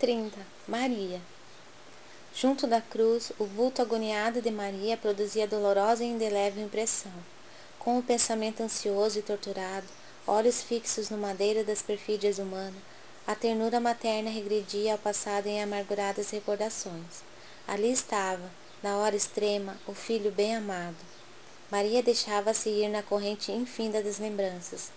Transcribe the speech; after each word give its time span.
30. 0.00 0.34
Maria. 0.66 1.20
Junto 2.34 2.66
da 2.66 2.80
cruz, 2.80 3.32
o 3.38 3.44
vulto 3.44 3.82
agoniado 3.82 4.40
de 4.40 4.50
Maria 4.50 4.96
produzia 4.96 5.46
dolorosa 5.46 6.02
e 6.02 6.06
indelével 6.06 6.64
impressão. 6.64 7.12
Com 7.78 7.98
o 7.98 8.02
pensamento 8.02 8.62
ansioso 8.62 9.18
e 9.18 9.22
torturado, 9.22 9.86
olhos 10.26 10.62
fixos 10.62 11.10
no 11.10 11.18
madeiro 11.18 11.62
das 11.64 11.82
perfídias 11.82 12.38
humanas, 12.38 12.80
a 13.26 13.34
ternura 13.34 13.78
materna 13.78 14.30
regredia 14.30 14.92
ao 14.92 14.98
passado 14.98 15.48
em 15.48 15.62
amarguradas 15.62 16.30
recordações. 16.30 17.22
Ali 17.68 17.92
estava, 17.92 18.50
na 18.82 18.96
hora 18.96 19.14
extrema, 19.14 19.76
o 19.86 19.92
filho 19.92 20.30
bem 20.32 20.56
amado. 20.56 20.96
Maria 21.70 22.02
deixava-se 22.02 22.70
ir 22.70 22.88
na 22.88 23.02
corrente 23.02 23.52
infinda 23.52 24.02
das 24.02 24.18
lembranças. 24.18 24.90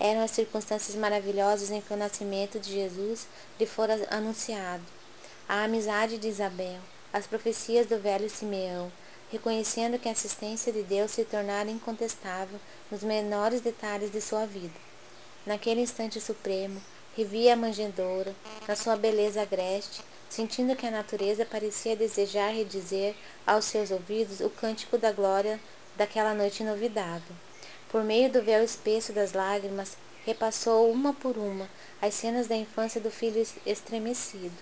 Eram 0.00 0.22
as 0.22 0.30
circunstâncias 0.30 0.96
maravilhosas 0.96 1.70
em 1.70 1.80
que 1.80 1.92
o 1.92 1.96
nascimento 1.96 2.60
de 2.60 2.72
Jesus 2.72 3.26
lhe 3.58 3.66
fora 3.66 4.06
anunciado. 4.10 4.84
A 5.48 5.64
amizade 5.64 6.18
de 6.18 6.28
Isabel, 6.28 6.78
as 7.12 7.26
profecias 7.26 7.86
do 7.86 7.98
velho 7.98 8.30
Simeão, 8.30 8.92
reconhecendo 9.30 9.98
que 9.98 10.08
a 10.08 10.12
assistência 10.12 10.72
de 10.72 10.82
Deus 10.82 11.10
se 11.10 11.24
tornara 11.24 11.70
incontestável 11.70 12.60
nos 12.90 13.02
menores 13.02 13.60
detalhes 13.60 14.10
de 14.10 14.20
sua 14.20 14.46
vida. 14.46 14.78
Naquele 15.44 15.80
instante 15.80 16.20
supremo, 16.20 16.80
revia 17.16 17.54
a 17.54 17.56
manjedoura, 17.56 18.34
na 18.66 18.76
sua 18.76 18.96
beleza 18.96 19.42
agreste, 19.42 20.02
sentindo 20.30 20.76
que 20.76 20.86
a 20.86 20.90
natureza 20.90 21.44
parecia 21.44 21.96
desejar 21.96 22.52
redizer 22.52 23.14
aos 23.46 23.64
seus 23.64 23.90
ouvidos 23.90 24.40
o 24.40 24.50
cântico 24.50 24.96
da 24.96 25.10
glória 25.10 25.58
daquela 25.96 26.34
noite 26.34 26.62
inovidável. 26.62 27.34
Por 27.88 28.04
meio 28.04 28.30
do 28.30 28.42
véu 28.42 28.62
espesso 28.62 29.12
das 29.12 29.32
lágrimas, 29.32 29.96
repassou 30.26 30.90
uma 30.92 31.14
por 31.14 31.38
uma 31.38 31.68
as 32.02 32.12
cenas 32.14 32.46
da 32.46 32.54
infância 32.54 33.00
do 33.00 33.10
filho 33.10 33.44
estremecido, 33.64 34.52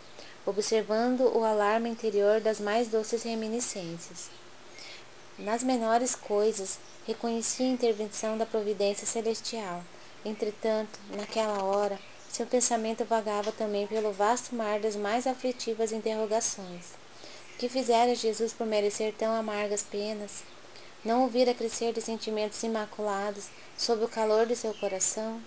observando 0.46 1.36
o 1.36 1.44
alarme 1.44 1.90
interior 1.90 2.40
das 2.40 2.60
mais 2.60 2.86
doces 2.86 3.24
reminiscências. 3.24 4.30
Nas 5.38 5.62
menores 5.62 6.14
coisas, 6.14 6.78
reconhecia 7.06 7.66
a 7.66 7.70
intervenção 7.70 8.38
da 8.38 8.46
providência 8.46 9.06
celestial. 9.06 9.82
Entretanto, 10.24 10.98
naquela 11.16 11.64
hora, 11.64 11.98
seu 12.30 12.46
pensamento 12.46 13.04
vagava 13.04 13.50
também 13.50 13.86
pelo 13.86 14.12
vasto 14.12 14.54
mar 14.54 14.78
das 14.78 14.94
mais 14.94 15.26
aflitivas 15.26 15.90
interrogações. 15.90 16.94
Que 17.58 17.68
fizera 17.68 18.14
Jesus 18.14 18.52
por 18.52 18.66
merecer 18.66 19.14
tão 19.18 19.32
amargas 19.32 19.82
penas? 19.82 20.44
Não 21.06 21.24
o 21.24 21.28
vira 21.28 21.54
crescer 21.54 21.92
de 21.92 22.00
sentimentos 22.00 22.60
imaculados 22.64 23.46
sob 23.78 24.04
o 24.04 24.08
calor 24.08 24.44
de 24.44 24.56
seu 24.56 24.74
coração? 24.74 25.40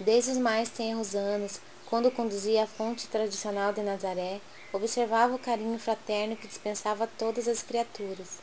Desde 0.00 0.32
os 0.32 0.38
mais 0.38 0.68
tenros 0.68 1.14
anos, 1.14 1.60
quando 1.86 2.10
conduzia 2.10 2.64
à 2.64 2.66
fonte 2.66 3.06
tradicional 3.06 3.72
de 3.72 3.80
Nazaré, 3.80 4.40
observava 4.72 5.36
o 5.36 5.38
carinho 5.38 5.78
fraterno 5.78 6.34
que 6.34 6.48
dispensava 6.48 7.04
a 7.04 7.06
todas 7.06 7.46
as 7.46 7.62
criaturas. 7.62 8.40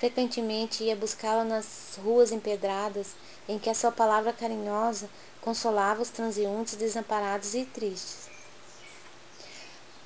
Frequentemente 0.00 0.82
ia 0.82 0.96
buscá-la 0.96 1.44
nas 1.44 1.96
ruas 2.02 2.32
empedradas, 2.32 3.14
em 3.48 3.60
que 3.60 3.70
a 3.70 3.74
sua 3.74 3.92
palavra 3.92 4.32
carinhosa 4.32 5.08
consolava 5.40 6.02
os 6.02 6.10
transeuntes 6.10 6.74
desamparados 6.74 7.54
e 7.54 7.64
tristes. 7.64 8.28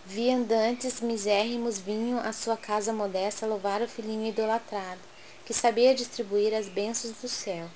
Viandantes 0.04 1.00
misérrimos 1.00 1.78
vinham 1.78 2.20
à 2.20 2.34
sua 2.34 2.58
casa 2.58 2.92
modesta 2.92 3.46
louvar 3.46 3.80
o 3.80 3.88
filhinho 3.88 4.26
idolatrado 4.28 5.11
que 5.44 5.52
sabia 5.52 5.94
distribuir 5.94 6.54
as 6.54 6.68
bênçãos 6.68 7.14
do 7.20 7.28
céu. 7.28 7.68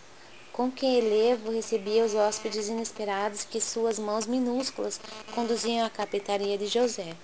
Com 0.52 0.70
que 0.70 0.86
elevo 0.86 1.50
recebia 1.50 2.04
os 2.04 2.14
hóspedes 2.14 2.68
inesperados 2.68 3.44
que 3.44 3.60
suas 3.60 3.98
mãos 3.98 4.26
minúsculas 4.26 5.00
conduziam 5.34 5.84
à 5.84 5.90
capitaria 5.90 6.56
de 6.56 6.66
José. 6.66 7.14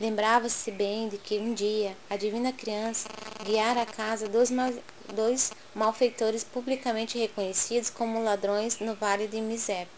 Lembrava-se 0.00 0.70
bem 0.70 1.08
de 1.08 1.16
que 1.16 1.38
um 1.38 1.54
dia 1.54 1.96
a 2.10 2.16
divina 2.16 2.52
criança 2.52 3.08
guiara 3.44 3.82
a 3.82 3.86
casa 3.86 4.28
dos, 4.28 4.50
mal, 4.50 4.72
dois 5.14 5.52
malfeitores 5.74 6.42
publicamente 6.42 7.18
reconhecidos 7.18 7.90
como 7.90 8.24
ladrões 8.24 8.80
no 8.80 8.94
vale 8.96 9.28
de 9.28 9.40
Misepe. 9.40 9.90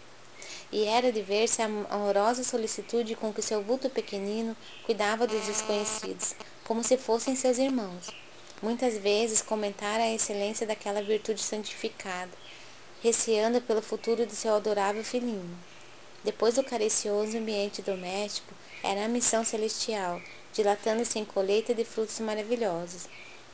E 0.71 0.85
era 0.85 1.11
de 1.13 1.23
ver-se 1.23 1.63
a 1.63 1.67
amorosa 1.67 2.45
solicitude 2.45 3.15
com 3.15 3.33
que 3.33 3.41
seu 3.41 3.63
vulto 3.63 3.89
pequenino 3.89 4.57
cuidava 4.85 5.27
dos 5.27 5.47
desconhecidos, 5.47 6.35
como 6.65 6.83
se 6.83 6.99
fossem 6.99 7.35
seus 7.35 7.59
irmãos. 7.59 8.24
Muitas 8.63 8.97
vezes 8.97 9.43
comentara 9.43 10.05
a 10.05 10.13
excelência 10.13 10.67
daquela 10.67 11.03
virtude 11.03 11.43
santificada, 11.43 12.31
receando 13.03 13.61
pelo 13.61 13.83
futuro 13.83 14.25
de 14.25 14.35
seu 14.35 14.55
adorável 14.55 15.05
filhinho. 15.05 15.59
Depois 16.23 16.55
do 16.55 16.65
carecioso 16.65 17.37
ambiente 17.37 17.83
doméstico, 17.83 18.55
era 18.83 19.05
a 19.05 19.09
missão 19.09 19.45
celestial, 19.45 20.23
dilatando-se 20.55 21.19
em 21.19 21.25
colheita 21.25 21.75
de 21.75 21.85
frutos 21.85 22.19
maravilhosos. 22.21 23.07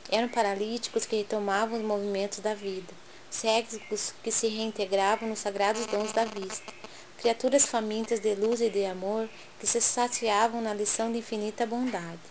Eram 0.09 0.29
paralíticos 0.29 1.05
que 1.05 1.17
retomavam 1.17 1.77
os 1.77 1.85
movimentos 1.85 2.39
da 2.39 2.53
vida, 2.53 2.93
cegos 3.29 4.13
que 4.23 4.31
se 4.31 4.47
reintegravam 4.47 5.27
nos 5.27 5.39
sagrados 5.39 5.85
dons 5.87 6.13
da 6.13 6.23
vista, 6.23 6.71
criaturas 7.17 7.65
famintas 7.65 8.19
de 8.19 8.33
luz 8.35 8.61
e 8.61 8.69
de 8.69 8.85
amor 8.85 9.27
que 9.59 9.67
se 9.67 9.81
saciavam 9.81 10.61
na 10.61 10.73
lição 10.73 11.11
de 11.11 11.17
infinita 11.17 11.65
bondade. 11.65 12.30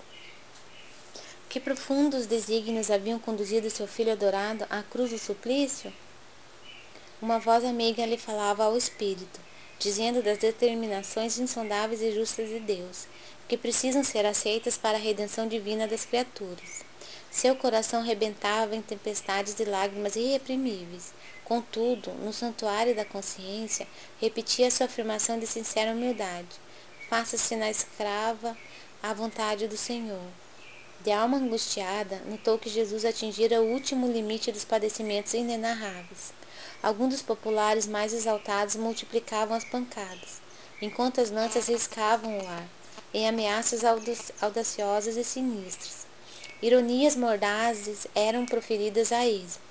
Que 1.50 1.58
profundos 1.58 2.26
desígnios 2.26 2.92
haviam 2.92 3.18
conduzido 3.18 3.68
seu 3.70 3.88
filho 3.88 4.12
adorado 4.12 4.64
à 4.70 4.84
cruz 4.84 5.10
do 5.10 5.18
suplício? 5.18 5.92
Uma 7.20 7.40
voz 7.40 7.64
amiga 7.64 8.06
lhe 8.06 8.16
falava 8.16 8.62
ao 8.62 8.76
espírito, 8.76 9.40
dizendo 9.76 10.22
das 10.22 10.38
determinações 10.38 11.40
insondáveis 11.40 12.02
e 12.02 12.12
justas 12.12 12.48
de 12.48 12.60
Deus, 12.60 13.08
que 13.48 13.56
precisam 13.56 14.04
ser 14.04 14.24
aceitas 14.24 14.78
para 14.78 14.96
a 14.96 15.00
redenção 15.00 15.48
divina 15.48 15.88
das 15.88 16.04
criaturas. 16.04 16.84
Seu 17.32 17.56
coração 17.56 18.00
rebentava 18.00 18.76
em 18.76 18.80
tempestades 18.80 19.52
de 19.52 19.64
lágrimas 19.64 20.14
irreprimíveis. 20.14 21.12
Contudo, 21.44 22.12
no 22.12 22.32
santuário 22.32 22.94
da 22.94 23.04
consciência, 23.04 23.88
repetia 24.20 24.70
sua 24.70 24.86
afirmação 24.86 25.36
de 25.36 25.48
sincera 25.48 25.90
humildade: 25.90 26.60
Faça-se 27.08 27.56
na 27.56 27.68
escrava 27.68 28.56
a 29.02 29.12
vontade 29.12 29.66
do 29.66 29.76
Senhor. 29.76 30.39
De 31.02 31.10
alma 31.10 31.38
angustiada, 31.38 32.20
notou 32.26 32.58
que 32.58 32.68
Jesus 32.68 33.06
atingira 33.06 33.62
o 33.62 33.72
último 33.72 34.06
limite 34.06 34.52
dos 34.52 34.64
padecimentos 34.64 35.32
inenarráveis. 35.32 36.34
Alguns 36.82 37.14
dos 37.14 37.22
populares 37.22 37.86
mais 37.86 38.12
exaltados 38.12 38.76
multiplicavam 38.76 39.56
as 39.56 39.64
pancadas, 39.64 40.42
enquanto 40.82 41.20
as 41.20 41.30
lanças 41.30 41.68
riscavam 41.68 42.38
o 42.38 42.46
ar, 42.46 42.68
em 43.14 43.26
ameaças 43.26 43.82
audaciosas 44.42 45.16
e 45.16 45.24
sinistras. 45.24 46.06
Ironias 46.60 47.16
mordazes 47.16 48.06
eram 48.14 48.44
proferidas 48.44 49.10
a 49.10 49.26
esmo, 49.26 49.62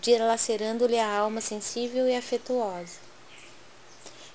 dilacerando-lhe 0.00 0.98
a 0.98 1.18
alma 1.18 1.42
sensível 1.42 2.08
e 2.08 2.16
afetuosa. 2.16 3.07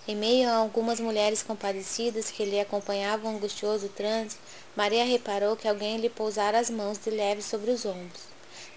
Em 0.06 0.18
meio 0.18 0.50
a 0.50 0.56
algumas 0.56 1.00
mulheres 1.00 1.42
compadecidas 1.42 2.30
que 2.30 2.44
lhe 2.44 2.60
acompanhavam 2.60 3.32
o 3.32 3.38
angustioso 3.38 3.88
transe, 3.88 4.36
Maria 4.76 5.06
reparou 5.06 5.56
que 5.56 5.66
alguém 5.66 5.96
lhe 5.96 6.10
pousara 6.10 6.60
as 6.60 6.70
mãos 6.70 6.98
de 6.98 7.10
leve 7.10 7.42
sobre 7.42 7.72
os 7.72 7.86
ombros. 7.86 8.24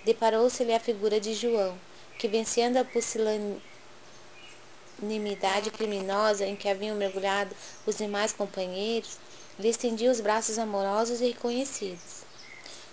Deparou-se-lhe 0.05 0.73
a 0.73 0.79
figura 0.79 1.19
de 1.19 1.35
João, 1.35 1.77
que, 2.17 2.29
vencendo 2.29 2.77
a 2.77 2.85
pusilanimidade 2.85 5.73
criminosa 5.73 6.47
em 6.47 6.55
que 6.55 6.69
haviam 6.69 6.97
mergulhado 6.97 7.53
os 7.85 7.97
demais 7.97 8.33
companheiros, 8.33 9.19
lhe 9.59 9.69
estendia 9.69 10.13
os 10.13 10.21
braços 10.21 10.61
amorosos 10.61 11.21
e 11.21 11.27
reconhecidos. 11.27 12.25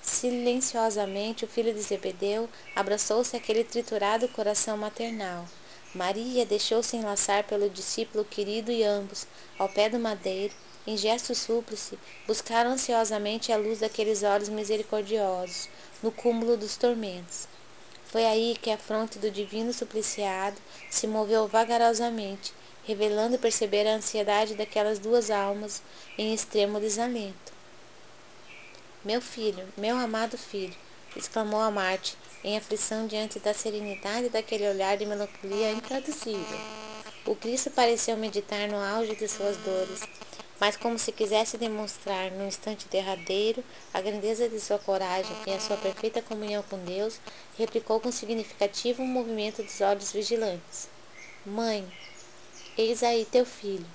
Silenciosamente, 0.01 1.45
o 1.45 1.47
filho 1.47 1.71
de 1.71 1.83
Zebedeu 1.83 2.49
abraçou-se 2.75 3.37
àquele 3.37 3.63
triturado 3.63 4.27
coração 4.29 4.75
maternal. 4.75 5.45
Maria 5.93 6.43
deixou-se 6.43 6.97
enlaçar 6.97 7.43
pelo 7.43 7.69
discípulo 7.69 8.25
querido 8.25 8.71
e 8.71 8.83
ambos, 8.83 9.27
ao 9.59 9.69
pé 9.69 9.89
do 9.89 9.99
madeiro, 9.99 10.53
em 10.87 10.97
gesto 10.97 11.35
súplice, 11.35 11.99
buscaram 12.25 12.71
ansiosamente 12.71 13.51
a 13.51 13.57
luz 13.57 13.79
daqueles 13.79 14.23
olhos 14.23 14.49
misericordiosos, 14.49 15.69
no 16.01 16.11
cúmulo 16.11 16.57
dos 16.57 16.75
tormentos. 16.75 17.47
Foi 18.05 18.25
aí 18.25 18.57
que 18.61 18.71
a 18.71 18.77
fronte 18.77 19.19
do 19.19 19.29
divino 19.29 19.71
supliciado 19.71 20.57
se 20.89 21.07
moveu 21.07 21.47
vagarosamente, 21.47 22.53
revelando 22.83 23.37
perceber 23.37 23.87
a 23.87 23.95
ansiedade 23.95 24.55
daquelas 24.55 24.99
duas 24.99 25.29
almas 25.29 25.81
em 26.17 26.33
extremo 26.33 26.79
desalento. 26.79 27.53
Meu 29.05 29.21
filho, 29.21 29.67
meu 29.77 29.97
amado 29.97 30.37
filho, 30.37 30.75
exclamou 31.15 31.61
a 31.61 31.71
Marte, 31.71 32.17
em 32.43 32.57
aflição 32.57 33.07
diante 33.07 33.39
da 33.39 33.53
serenidade 33.53 34.29
daquele 34.29 34.67
olhar 34.67 34.97
de 34.97 35.05
melancolia 35.05 35.71
intraduzível. 35.71 36.59
O 37.25 37.35
Cristo 37.35 37.71
pareceu 37.71 38.17
meditar 38.17 38.67
no 38.67 38.77
auge 38.77 39.15
de 39.15 39.27
suas 39.27 39.55
dores, 39.57 40.01
mas 40.59 40.75
como 40.75 40.99
se 40.99 41.11
quisesse 41.11 41.57
demonstrar 41.57 42.31
no 42.31 42.45
instante 42.45 42.87
derradeiro 42.89 43.63
a 43.93 44.01
grandeza 44.01 44.49
de 44.49 44.59
sua 44.59 44.77
coragem 44.79 45.35
e 45.47 45.51
a 45.51 45.59
sua 45.59 45.77
perfeita 45.77 46.21
comunhão 46.21 46.63
com 46.63 46.77
Deus, 46.79 47.19
replicou 47.57 47.99
com 47.99 48.11
significativo 48.11 49.03
movimento 49.03 49.63
dos 49.63 49.79
olhos 49.81 50.11
vigilantes. 50.11 50.89
Mãe, 51.45 51.85
eis 52.77 53.03
aí 53.03 53.25
teu 53.25 53.45
filho. 53.45 53.85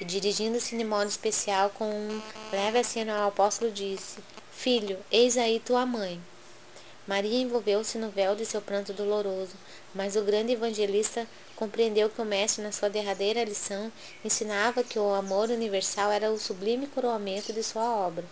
e, 0.00 0.04
dirigindo-se 0.04 0.76
de 0.76 0.84
modo 0.84 1.08
especial 1.08 1.70
com 1.70 1.90
um 1.90 2.22
leve 2.52 2.78
aceno 2.78 3.12
ao 3.12 3.28
apóstolo, 3.28 3.70
disse: 3.70 4.18
Filho, 4.58 4.98
eis 5.12 5.36
aí 5.36 5.60
tua 5.60 5.86
mãe. 5.86 6.20
Maria 7.06 7.40
envolveu-se 7.40 7.98
no 7.98 8.10
véu 8.10 8.34
de 8.34 8.44
seu 8.44 8.60
pranto 8.60 8.92
doloroso, 8.92 9.52
mas 9.94 10.16
o 10.16 10.22
grande 10.22 10.54
evangelista 10.54 11.24
compreendeu 11.54 12.08
que 12.08 12.20
o 12.20 12.24
Mestre, 12.24 12.64
na 12.64 12.72
sua 12.72 12.90
derradeira 12.90 13.44
lição, 13.44 13.92
ensinava 14.24 14.82
que 14.82 14.98
o 14.98 15.14
amor 15.14 15.50
universal 15.50 16.10
era 16.10 16.32
o 16.32 16.38
sublime 16.38 16.88
coroamento 16.88 17.52
de 17.52 17.62
sua 17.62 17.84
obra. 17.84 18.24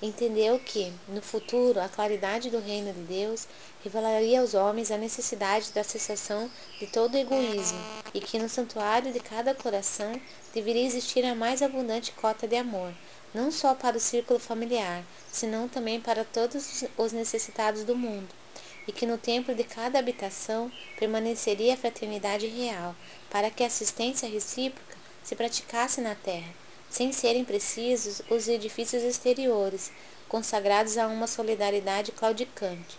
Entendeu 0.00 0.60
que, 0.60 0.92
no 1.08 1.20
futuro, 1.20 1.80
a 1.80 1.88
claridade 1.88 2.50
do 2.50 2.60
reino 2.60 2.92
de 2.92 3.00
Deus 3.00 3.48
revelaria 3.82 4.40
aos 4.42 4.54
homens 4.54 4.90
a 4.90 4.98
necessidade 4.98 5.72
da 5.72 5.82
cessação 5.82 6.48
de 6.78 6.86
todo 6.86 7.16
egoísmo 7.16 7.80
e 8.14 8.20
que 8.20 8.38
no 8.38 8.48
santuário 8.48 9.12
de 9.12 9.18
cada 9.18 9.54
coração 9.54 10.20
deveria 10.54 10.86
existir 10.86 11.24
a 11.24 11.34
mais 11.34 11.62
abundante 11.62 12.12
cota 12.12 12.46
de 12.46 12.56
amor, 12.56 12.92
não 13.34 13.50
só 13.50 13.74
para 13.74 13.96
o 13.96 14.00
círculo 14.00 14.38
familiar, 14.38 15.02
senão 15.30 15.68
também 15.68 16.00
para 16.00 16.24
todos 16.24 16.84
os 16.96 17.12
necessitados 17.12 17.84
do 17.84 17.94
mundo 17.96 18.40
e 18.86 18.92
que 18.92 19.06
no 19.06 19.18
templo 19.18 19.54
de 19.54 19.62
cada 19.64 19.98
habitação 19.98 20.70
permaneceria 20.98 21.74
a 21.74 21.76
fraternidade 21.76 22.46
real, 22.46 22.94
para 23.30 23.50
que 23.50 23.62
a 23.62 23.66
assistência 23.66 24.28
recíproca 24.28 24.96
se 25.22 25.36
praticasse 25.36 26.00
na 26.00 26.14
terra, 26.14 26.52
sem 26.90 27.12
serem 27.12 27.44
precisos 27.44 28.20
os 28.28 28.48
edifícios 28.48 29.02
exteriores, 29.02 29.92
consagrados 30.28 30.98
a 30.98 31.06
uma 31.06 31.26
solidariedade 31.26 32.10
claudicante. 32.12 32.98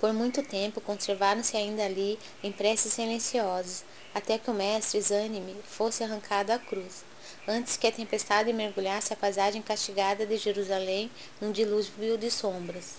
Por 0.00 0.12
muito 0.12 0.42
tempo 0.42 0.80
conservaram-se 0.80 1.56
ainda 1.56 1.84
ali 1.84 2.18
em 2.42 2.50
preces 2.50 2.92
silenciosas, 2.92 3.84
até 4.12 4.38
que 4.38 4.50
o 4.50 4.54
mestre 4.54 4.98
exânime 4.98 5.54
fosse 5.64 6.02
arrancado 6.02 6.50
à 6.50 6.58
cruz, 6.58 7.04
antes 7.46 7.76
que 7.76 7.86
a 7.86 7.92
tempestade 7.92 8.52
mergulhasse 8.52 9.12
a 9.12 9.16
paisagem 9.16 9.62
castigada 9.62 10.24
de 10.24 10.36
Jerusalém 10.36 11.10
num 11.40 11.50
dilúvio 11.52 12.16
de 12.16 12.30
sombras. 12.30 12.94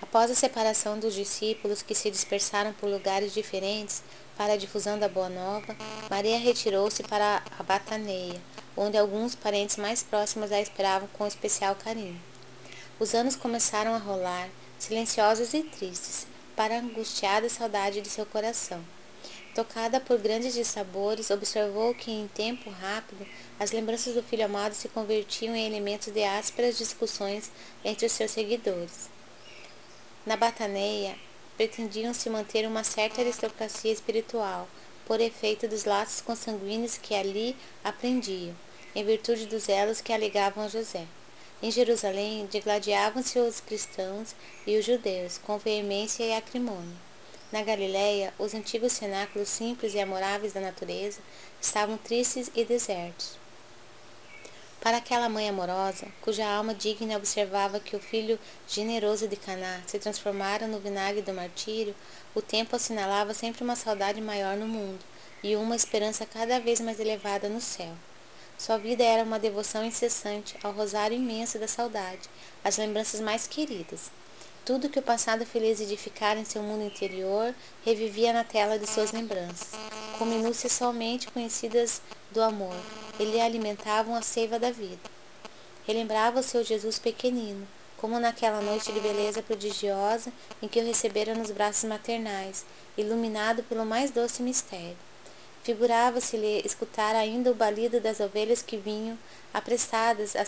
Após 0.00 0.30
a 0.30 0.34
separação 0.34 0.98
dos 0.98 1.14
discípulos 1.14 1.80
que 1.80 1.94
se 1.94 2.10
dispersaram 2.10 2.72
por 2.72 2.88
lugares 2.90 3.32
diferentes 3.32 4.02
para 4.36 4.54
a 4.54 4.56
difusão 4.56 4.98
da 4.98 5.08
Boa 5.08 5.28
Nova, 5.28 5.76
Maria 6.10 6.38
retirou-se 6.38 7.02
para 7.04 7.42
a 7.58 7.62
Bataneia, 7.62 8.40
onde 8.76 8.98
alguns 8.98 9.34
parentes 9.34 9.76
mais 9.76 10.02
próximos 10.02 10.50
a 10.50 10.60
esperavam 10.60 11.08
com 11.12 11.26
especial 11.26 11.76
carinho. 11.76 12.20
Os 12.98 13.14
anos 13.14 13.36
começaram 13.36 13.94
a 13.94 13.98
rolar, 13.98 14.48
silenciosos 14.78 15.54
e 15.54 15.62
tristes, 15.62 16.26
para 16.56 16.74
a 16.74 16.80
angustiada 16.80 17.48
saudade 17.48 18.00
de 18.00 18.08
seu 18.08 18.26
coração. 18.26 18.84
Tocada 19.54 20.00
por 20.00 20.18
grandes 20.18 20.54
dissabores, 20.54 21.30
observou 21.30 21.94
que 21.94 22.10
em 22.10 22.26
tempo 22.26 22.70
rápido 22.70 23.26
as 23.60 23.70
lembranças 23.70 24.14
do 24.14 24.22
filho 24.22 24.46
amado 24.46 24.74
se 24.74 24.88
convertiam 24.88 25.54
em 25.54 25.66
elementos 25.66 26.10
de 26.10 26.24
ásperas 26.24 26.78
discussões 26.78 27.50
entre 27.84 28.06
os 28.06 28.12
seus 28.12 28.30
seguidores. 28.30 29.10
Na 30.24 30.38
Bataneia, 30.38 31.16
pretendiam 31.54 32.14
se 32.14 32.30
manter 32.30 32.66
uma 32.66 32.82
certa 32.82 33.20
aristocracia 33.20 33.92
espiritual, 33.92 34.66
por 35.04 35.20
efeito 35.20 35.68
dos 35.68 35.84
laços 35.84 36.22
consanguíneos 36.22 36.96
que 36.96 37.14
ali 37.14 37.54
aprendiam, 37.84 38.56
em 38.94 39.04
virtude 39.04 39.44
dos 39.44 39.68
elos 39.68 40.00
que 40.00 40.14
alegavam 40.14 40.64
a 40.64 40.68
José. 40.68 41.06
Em 41.62 41.70
Jerusalém, 41.70 42.46
digladiavam-se 42.50 43.38
os 43.38 43.60
cristãos 43.60 44.34
e 44.66 44.78
os 44.78 44.86
judeus, 44.86 45.36
com 45.36 45.58
veemência 45.58 46.24
e 46.24 46.32
acrimônia. 46.32 47.11
Na 47.52 47.60
Galiléia, 47.62 48.32
os 48.38 48.54
antigos 48.54 48.92
cenáculos 48.92 49.46
simples 49.50 49.92
e 49.92 50.00
amoráveis 50.00 50.54
da 50.54 50.60
natureza 50.60 51.20
estavam 51.60 51.98
tristes 51.98 52.50
e 52.54 52.64
desertos. 52.64 53.36
Para 54.80 54.96
aquela 54.96 55.28
mãe 55.28 55.50
amorosa, 55.50 56.08
cuja 56.22 56.46
alma 56.46 56.74
digna 56.74 57.14
observava 57.14 57.78
que 57.78 57.94
o 57.94 58.00
filho 58.00 58.38
generoso 58.66 59.28
de 59.28 59.36
Caná 59.36 59.82
se 59.86 59.98
transformara 59.98 60.66
no 60.66 60.80
vinagre 60.80 61.20
do 61.20 61.34
martírio, 61.34 61.94
o 62.34 62.40
tempo 62.40 62.74
assinalava 62.74 63.34
sempre 63.34 63.62
uma 63.62 63.76
saudade 63.76 64.20
maior 64.20 64.56
no 64.56 64.66
mundo 64.66 65.04
e 65.42 65.54
uma 65.54 65.76
esperança 65.76 66.24
cada 66.24 66.58
vez 66.58 66.80
mais 66.80 66.98
elevada 66.98 67.50
no 67.50 67.60
céu. 67.60 67.92
Sua 68.56 68.78
vida 68.78 69.04
era 69.04 69.24
uma 69.24 69.38
devoção 69.38 69.84
incessante 69.84 70.56
ao 70.62 70.72
rosário 70.72 71.16
imenso 71.18 71.58
da 71.58 71.68
saudade, 71.68 72.30
às 72.64 72.78
lembranças 72.78 73.20
mais 73.20 73.46
queridas. 73.46 74.10
Tudo 74.64 74.88
que 74.88 75.00
o 75.00 75.02
passado 75.02 75.44
feliz 75.44 75.80
edificara 75.80 76.38
em 76.38 76.44
seu 76.44 76.62
mundo 76.62 76.84
interior 76.84 77.52
revivia 77.84 78.32
na 78.32 78.44
tela 78.44 78.78
de 78.78 78.86
suas 78.86 79.10
lembranças, 79.10 79.70
com 80.16 80.24
minúcias 80.24 80.70
somente 80.70 81.28
conhecidas 81.32 82.00
do 82.30 82.40
amor, 82.40 82.76
ele 83.18 83.40
alimentavam 83.40 84.14
a 84.14 84.22
seiva 84.22 84.60
da 84.60 84.70
vida. 84.70 85.00
Relembrava 85.84 86.38
o 86.38 86.44
seu 86.44 86.62
Jesus 86.62 86.96
pequenino, 86.96 87.66
como 87.96 88.20
naquela 88.20 88.60
noite 88.60 88.92
de 88.92 89.00
beleza 89.00 89.42
prodigiosa 89.42 90.32
em 90.62 90.68
que 90.68 90.78
o 90.78 90.86
recebera 90.86 91.34
nos 91.34 91.50
braços 91.50 91.82
maternais, 91.82 92.64
iluminado 92.96 93.64
pelo 93.64 93.84
mais 93.84 94.12
doce 94.12 94.44
mistério. 94.44 94.96
Figurava-se-lhe 95.64 96.62
escutar 96.64 97.16
ainda 97.16 97.50
o 97.50 97.54
balido 97.54 98.00
das 98.00 98.20
ovelhas 98.20 98.62
que 98.62 98.76
vinham, 98.76 99.18
apressadas 99.52 100.36
a 100.36 100.44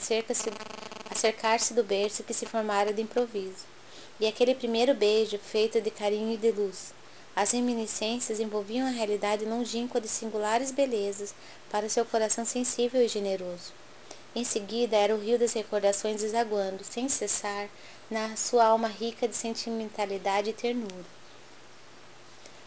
cercar-se 1.17 1.75
do 1.75 1.83
berço 1.83 2.23
que 2.23 2.33
se 2.33 2.47
formara 2.47 2.93
de 2.93 3.03
improviso, 3.03 3.74
e 4.21 4.27
aquele 4.27 4.55
primeiro 4.55 4.95
beijo 4.95 5.39
feito 5.39 5.81
de 5.81 5.91
carinho 5.91 6.35
e 6.35 6.37
de 6.37 6.51
luz. 6.51 6.95
As 7.37 7.51
reminiscências 7.51 8.39
envolviam 8.39 8.87
a 8.87 8.91
realidade 8.91 9.45
longínqua 9.45 10.01
de 10.01 10.07
singulares 10.07 10.71
belezas 10.71 11.35
para 11.71 11.89
seu 11.89 12.05
coração 12.05 12.45
sensível 12.45 13.03
e 13.03 13.09
generoso. 13.09 13.73
Em 14.37 14.45
seguida 14.45 14.97
era 14.97 15.15
o 15.15 15.21
rio 15.21 15.39
das 15.39 15.53
recordações 15.53 16.21
desaguando, 16.21 16.85
sem 16.85 17.09
cessar, 17.09 17.69
na 18.11 18.37
sua 18.37 18.67
alma 18.67 18.89
rica 18.89 19.27
de 19.27 19.35
sentimentalidade 19.35 20.51
e 20.51 20.53
ternura. 20.53 21.15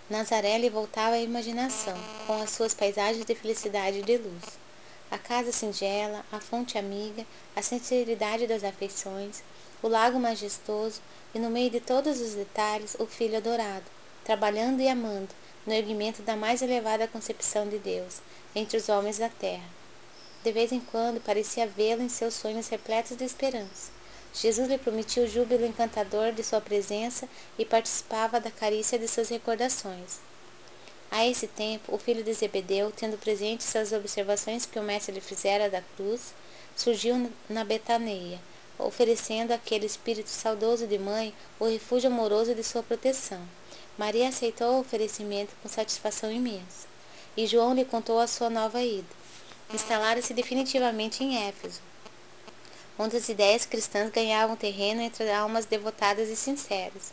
Nazaré 0.10 0.58
lhe 0.58 0.70
voltava 0.70 1.16
a 1.16 1.22
imaginação, 1.22 1.98
com 2.26 2.42
as 2.42 2.52
suas 2.52 2.74
paisagens 2.74 3.26
de 3.26 3.36
felicidade 3.36 4.00
e 4.00 4.04
de 4.04 4.18
luz. 4.18 4.58
A 5.12 5.18
casa 5.18 5.52
singela, 5.52 6.26
a 6.32 6.40
fonte 6.40 6.78
amiga, 6.78 7.26
a 7.56 7.62
sinceridade 7.62 8.48
das 8.48 8.64
afeições, 8.64 9.44
o 9.82 9.88
lago 9.88 10.20
majestoso 10.20 11.02
e, 11.34 11.40
no 11.40 11.50
meio 11.50 11.70
de 11.70 11.80
todos 11.80 12.20
os 12.20 12.34
detalhes, 12.34 12.96
o 13.00 13.06
filho 13.06 13.38
adorado, 13.38 13.86
trabalhando 14.24 14.82
e 14.82 14.88
amando, 14.88 15.30
no 15.66 15.74
erguimento 15.74 16.22
da 16.22 16.36
mais 16.36 16.62
elevada 16.62 17.08
concepção 17.08 17.68
de 17.68 17.78
Deus, 17.78 18.22
entre 18.56 18.78
os 18.78 18.90
homens 18.90 19.18
da 19.18 19.30
terra. 19.30 19.68
De 20.44 20.52
vez 20.52 20.72
em 20.72 20.80
quando 20.80 21.22
parecia 21.22 21.68
vê-lo 21.68 22.02
em 22.02 22.10
seus 22.10 22.34
sonhos 22.34 22.70
repletos 22.70 23.18
de 23.18 23.26
esperança. 23.26 23.92
Jesus 24.34 24.70
lhe 24.70 24.78
prometia 24.78 25.24
o 25.24 25.28
júbilo 25.28 25.66
encantador 25.66 26.32
de 26.32 26.44
sua 26.44 26.62
presença 26.62 27.28
e 27.58 27.66
participava 27.66 28.40
da 28.40 28.52
carícia 28.52 29.00
de 29.00 29.08
suas 29.08 29.30
recordações. 29.30 30.20
A 31.10 31.26
esse 31.26 31.48
tempo, 31.48 31.96
o 31.96 31.98
filho 31.98 32.24
de 32.24 32.34
Zebedeu, 32.34 32.92
tendo 32.92 33.18
presentes 33.18 33.76
as 33.76 33.92
observações 33.92 34.66
que 34.66 34.78
o 34.78 34.84
mestre 34.84 35.14
lhe 35.14 35.22
fizera 35.22 35.70
da 35.70 35.82
cruz, 35.96 36.34
surgiu 36.76 37.32
na 37.50 37.64
Betaneia, 37.64 38.40
oferecendo 38.80 39.52
àquele 39.52 39.86
espírito 39.86 40.30
saudoso 40.30 40.88
de 40.88 40.98
mãe 40.98 41.34
o 41.60 41.66
refúgio 41.66 42.10
amoroso 42.10 42.54
de 42.54 42.64
sua 42.64 42.84
proteção. 42.84 43.42
Maria 43.98 44.30
aceitou 44.30 44.76
o 44.76 44.80
oferecimento 44.80 45.56
com 45.62 45.70
satisfação 45.70 46.32
imensa, 46.32 46.88
e 47.36 47.48
João 47.48 47.74
lhe 47.74 47.84
contou 47.84 48.20
a 48.20 48.28
sua 48.28 48.50
nova 48.50 48.82
ida. 48.82 49.08
Instalara-se 49.74 50.34
definitivamente 50.34 51.24
em 51.24 51.48
Éfeso, 51.48 51.82
onde 52.98 53.18
as 53.18 53.28
ideias 53.28 53.66
cristãs 53.66 54.12
ganhavam 54.12 54.56
terreno 54.56 55.02
entre 55.02 55.30
almas 55.32 55.66
devotadas 55.66 56.30
e 56.30 56.36
sinceras. 56.36 57.12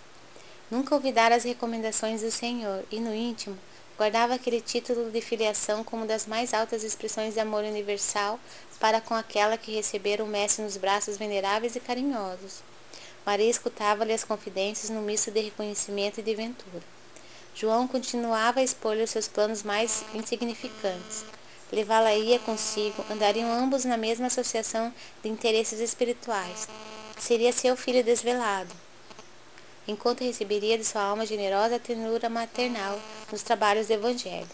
Nunca 0.71 0.95
olvidara 0.95 1.35
as 1.35 1.45
recomendações 1.45 2.23
do 2.23 2.31
Senhor 2.31 2.85
e, 2.91 3.01
no 3.01 3.15
íntimo, 3.15 3.59
guardava 3.97 4.35
aquele 4.35 4.61
título 4.61 5.11
de 5.11 5.21
filiação 5.21 5.85
como 5.85 6.07
das 6.07 6.27
mais 6.27 6.53
altas 6.53 6.83
expressões 6.83 7.35
de 7.35 7.41
amor 7.41 7.65
universal 7.65 8.39
para 8.81 9.01
com 9.01 9.15
aquela 9.15 9.57
que 9.57 9.75
recebera 9.75 10.23
o 10.23 10.27
Mestre 10.27 10.65
nos 10.65 10.77
braços 10.77 11.17
veneráveis 11.17 11.77
e 11.77 11.81
carinhosos. 11.81 12.63
Maria 13.25 13.49
escutava-lhe 13.49 14.13
as 14.13 14.25
confidências 14.25 14.91
no 14.91 15.01
misto 15.01 15.31
de 15.31 15.41
reconhecimento 15.41 16.21
e 16.21 16.23
de 16.23 16.35
ventura. 16.35 16.83
João 17.55 17.87
continuava 17.87 18.61
a 18.61 18.65
expor-lhe 18.65 19.03
os 19.03 19.11
seus 19.11 19.29
planos 19.29 19.63
mais 19.63 20.05
insignificantes. 20.13 21.25
Levá-la-ia 21.73 22.39
consigo, 22.41 23.05
andariam 23.11 23.51
ambos 23.51 23.85
na 23.85 23.97
mesma 23.97 24.27
associação 24.27 24.93
de 25.23 25.29
interesses 25.29 25.81
espirituais. 25.81 26.69
Seria 27.19 27.53
seu 27.53 27.77
filho 27.77 28.05
desvelado, 28.05 28.75
enquanto 29.87 30.25
receberia 30.25 30.79
de 30.79 30.85
sua 30.85 31.03
alma 31.03 31.27
generosa 31.27 31.77
a 31.77 31.79
ternura 31.79 32.29
maternal 32.29 33.01
nos 33.31 33.43
trabalhos 33.43 33.87
do 33.87 33.93
Evangelho. 33.93 34.49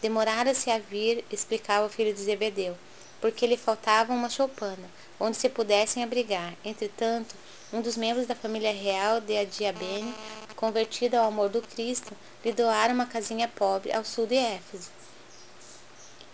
Demorara-se 0.00 0.70
a 0.70 0.78
vir, 0.78 1.24
explicava 1.30 1.86
o 1.86 1.90
filho 1.90 2.12
de 2.12 2.20
Zebedeu, 2.20 2.76
porque 3.20 3.46
lhe 3.46 3.56
faltava 3.56 4.12
uma 4.12 4.28
choupana, 4.28 4.90
onde 5.20 5.36
se 5.36 5.48
pudessem 5.48 6.02
abrigar. 6.02 6.54
Entretanto, 6.64 7.34
um 7.72 7.80
dos 7.80 7.96
membros 7.96 8.26
da 8.26 8.34
família 8.34 8.72
real 8.72 9.20
de 9.20 9.36
Adiabene, 9.36 10.12
convertido 10.56 11.16
ao 11.16 11.28
amor 11.28 11.48
do 11.48 11.62
Cristo, 11.62 12.12
lhe 12.44 12.52
doara 12.52 12.92
uma 12.92 13.06
casinha 13.06 13.46
pobre 13.48 13.92
ao 13.92 14.04
sul 14.04 14.26
de 14.26 14.36
Éfeso. 14.36 14.90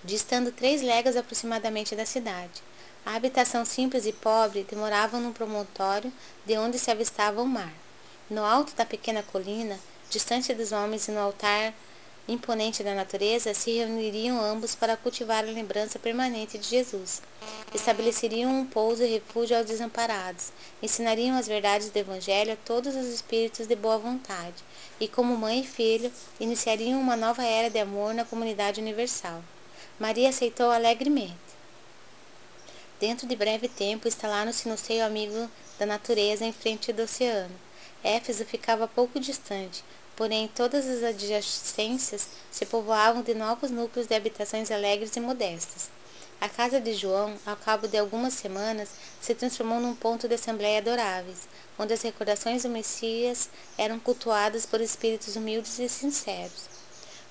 distando 0.03 0.53
três 0.53 0.81
léguas 0.81 1.17
aproximadamente 1.17 1.95
da 1.95 2.07
cidade. 2.07 2.63
A 3.05 3.15
habitação 3.17 3.65
simples 3.65 4.07
e 4.07 4.13
pobre 4.13 4.67
demorava 4.69 5.19
num 5.19 5.33
promontório 5.33 6.13
de 6.47 6.57
onde 6.57 6.79
se 6.79 6.91
avistava 6.91 7.43
o 7.43 7.47
mar. 7.47 7.73
No 8.31 8.45
alto 8.45 8.75
da 8.75 8.85
pequena 8.85 9.23
colina, 9.23 9.81
distante 10.11 10.53
dos 10.53 10.71
homens 10.71 11.09
e 11.09 11.13
no 11.13 11.21
altar 11.21 11.73
imponente 12.29 12.85
da 12.85 12.95
natureza, 12.95 13.55
se 13.55 13.71
reuniriam 13.79 14.39
ambos 14.39 14.75
para 14.75 14.99
cultivar 14.99 15.43
a 15.43 15.51
lembrança 15.51 15.99
permanente 15.99 16.59
de 16.59 16.69
Jesus. 16.69 17.23
Estabeleceriam 17.75 18.51
um 18.51 18.67
pouso 18.67 19.03
e 19.03 19.07
refúgio 19.07 19.57
aos 19.57 19.65
desamparados, 19.65 20.53
ensinariam 20.83 21.39
as 21.39 21.49
verdades 21.49 21.89
do 21.89 21.97
Evangelho 21.97 22.53
a 22.53 22.57
todos 22.57 22.95
os 22.95 23.07
espíritos 23.07 23.67
de 23.67 23.75
boa 23.75 23.97
vontade, 23.97 24.63
e 25.01 25.09
como 25.09 25.35
mãe 25.35 25.61
e 25.61 25.67
filho, 25.67 26.13
iniciariam 26.39 27.01
uma 27.01 27.17
nova 27.17 27.43
era 27.43 27.71
de 27.71 27.79
amor 27.79 28.13
na 28.13 28.27
comunidade 28.27 28.79
universal. 28.79 29.43
Maria 29.99 30.29
aceitou 30.29 30.71
alegremente. 30.71 31.33
Dentro 33.01 33.27
de 33.27 33.35
breve 33.35 33.69
tempo, 33.69 34.07
instalaram-se 34.07 34.69
no 34.69 34.77
seio 34.77 35.07
amigo 35.07 35.51
da 35.79 35.87
natureza 35.87 36.45
em 36.45 36.53
frente 36.53 36.93
do 36.93 37.05
oceano. 37.05 37.68
Éfeso 38.03 38.45
ficava 38.45 38.87
pouco 38.87 39.19
distante, 39.19 39.85
porém 40.15 40.49
todas 40.49 40.87
as 40.87 41.03
adjacências 41.03 42.29
se 42.51 42.67
povoavam 42.67 43.23
de 43.23 43.35
novos 43.35 43.71
núcleos 43.71 44.07
de 44.07 44.15
habitações 44.15 44.71
alegres 44.71 45.15
e 45.17 45.21
modestas. 45.21 45.91
A 46.41 46.49
casa 46.49 46.81
de 46.81 46.95
João, 46.95 47.37
ao 47.45 47.57
cabo 47.57 47.89
de 47.89 47.99
algumas 47.99 48.35
semanas, 48.35 48.91
se 49.21 49.35
transformou 49.35 49.81
num 49.81 49.95
ponto 49.95 50.29
de 50.29 50.35
assembleia 50.37 50.79
adoráveis, 50.79 51.49
onde 51.77 51.93
as 51.93 52.03
recordações 52.03 52.63
do 52.63 52.69
Messias 52.69 53.49
eram 53.77 53.99
cultuadas 53.99 54.65
por 54.65 54.81
espíritos 54.81 55.35
humildes 55.35 55.81
e 55.81 55.89
sinceros. 55.89 56.69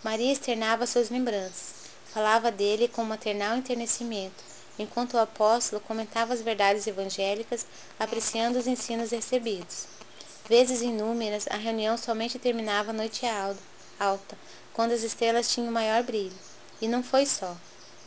Maria 0.03 0.33
externava 0.33 0.85
suas 0.85 1.09
lembranças, 1.09 1.73
falava 2.13 2.51
dele 2.51 2.89
com 2.89 3.03
maternal 3.05 3.55
enternecimento, 3.55 4.43
enquanto 4.77 5.13
o 5.13 5.19
apóstolo 5.19 5.81
comentava 5.81 6.33
as 6.33 6.41
verdades 6.41 6.85
evangélicas, 6.85 7.65
apreciando 7.97 8.59
os 8.59 8.67
ensinos 8.67 9.11
recebidos. 9.11 9.96
Vezes 10.47 10.81
inúmeras, 10.81 11.45
a 11.49 11.57
reunião 11.57 11.97
somente 11.97 12.39
terminava 12.39 12.91
à 12.91 12.93
noite 12.93 13.25
alta, 13.99 14.37
quando 14.71 14.93
as 14.93 15.03
estrelas 15.03 15.51
tinham 15.51 15.69
maior 15.73 16.01
brilho. 16.03 16.31
E 16.81 16.87
não 16.87 17.03
foi 17.03 17.25
só. 17.25 17.53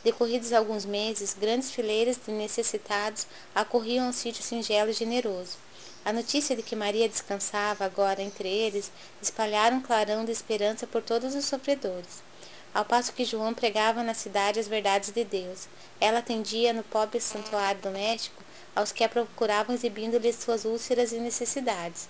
Decorridos 0.02 0.54
alguns 0.54 0.86
meses, 0.86 1.36
grandes 1.38 1.70
fileiras 1.70 2.16
de 2.16 2.32
necessitados 2.32 3.26
acorriam 3.54 4.06
ao 4.06 4.14
sítio 4.14 4.42
singelo 4.42 4.88
e 4.88 4.94
generoso. 4.94 5.58
A 6.02 6.14
notícia 6.14 6.56
de 6.56 6.62
que 6.62 6.74
Maria 6.74 7.06
descansava 7.10 7.84
agora 7.84 8.22
entre 8.22 8.48
eles 8.48 8.90
espalhara 9.20 9.74
um 9.74 9.82
clarão 9.82 10.24
de 10.24 10.32
esperança 10.32 10.86
por 10.86 11.02
todos 11.02 11.34
os 11.34 11.44
sofredores. 11.44 12.22
Ao 12.72 12.86
passo 12.86 13.12
que 13.12 13.26
João 13.26 13.52
pregava 13.52 14.02
na 14.02 14.14
cidade 14.14 14.58
as 14.58 14.66
verdades 14.66 15.12
de 15.12 15.24
Deus, 15.24 15.68
ela 16.00 16.20
atendia 16.20 16.72
no 16.72 16.84
pobre 16.84 17.20
santuário 17.20 17.82
doméstico 17.82 18.42
aos 18.74 18.92
que 18.92 19.04
a 19.04 19.10
procuravam 19.10 19.74
exibindo-lhes 19.74 20.36
suas 20.36 20.64
úlceras 20.64 21.12
e 21.12 21.18
necessidades. 21.18 22.08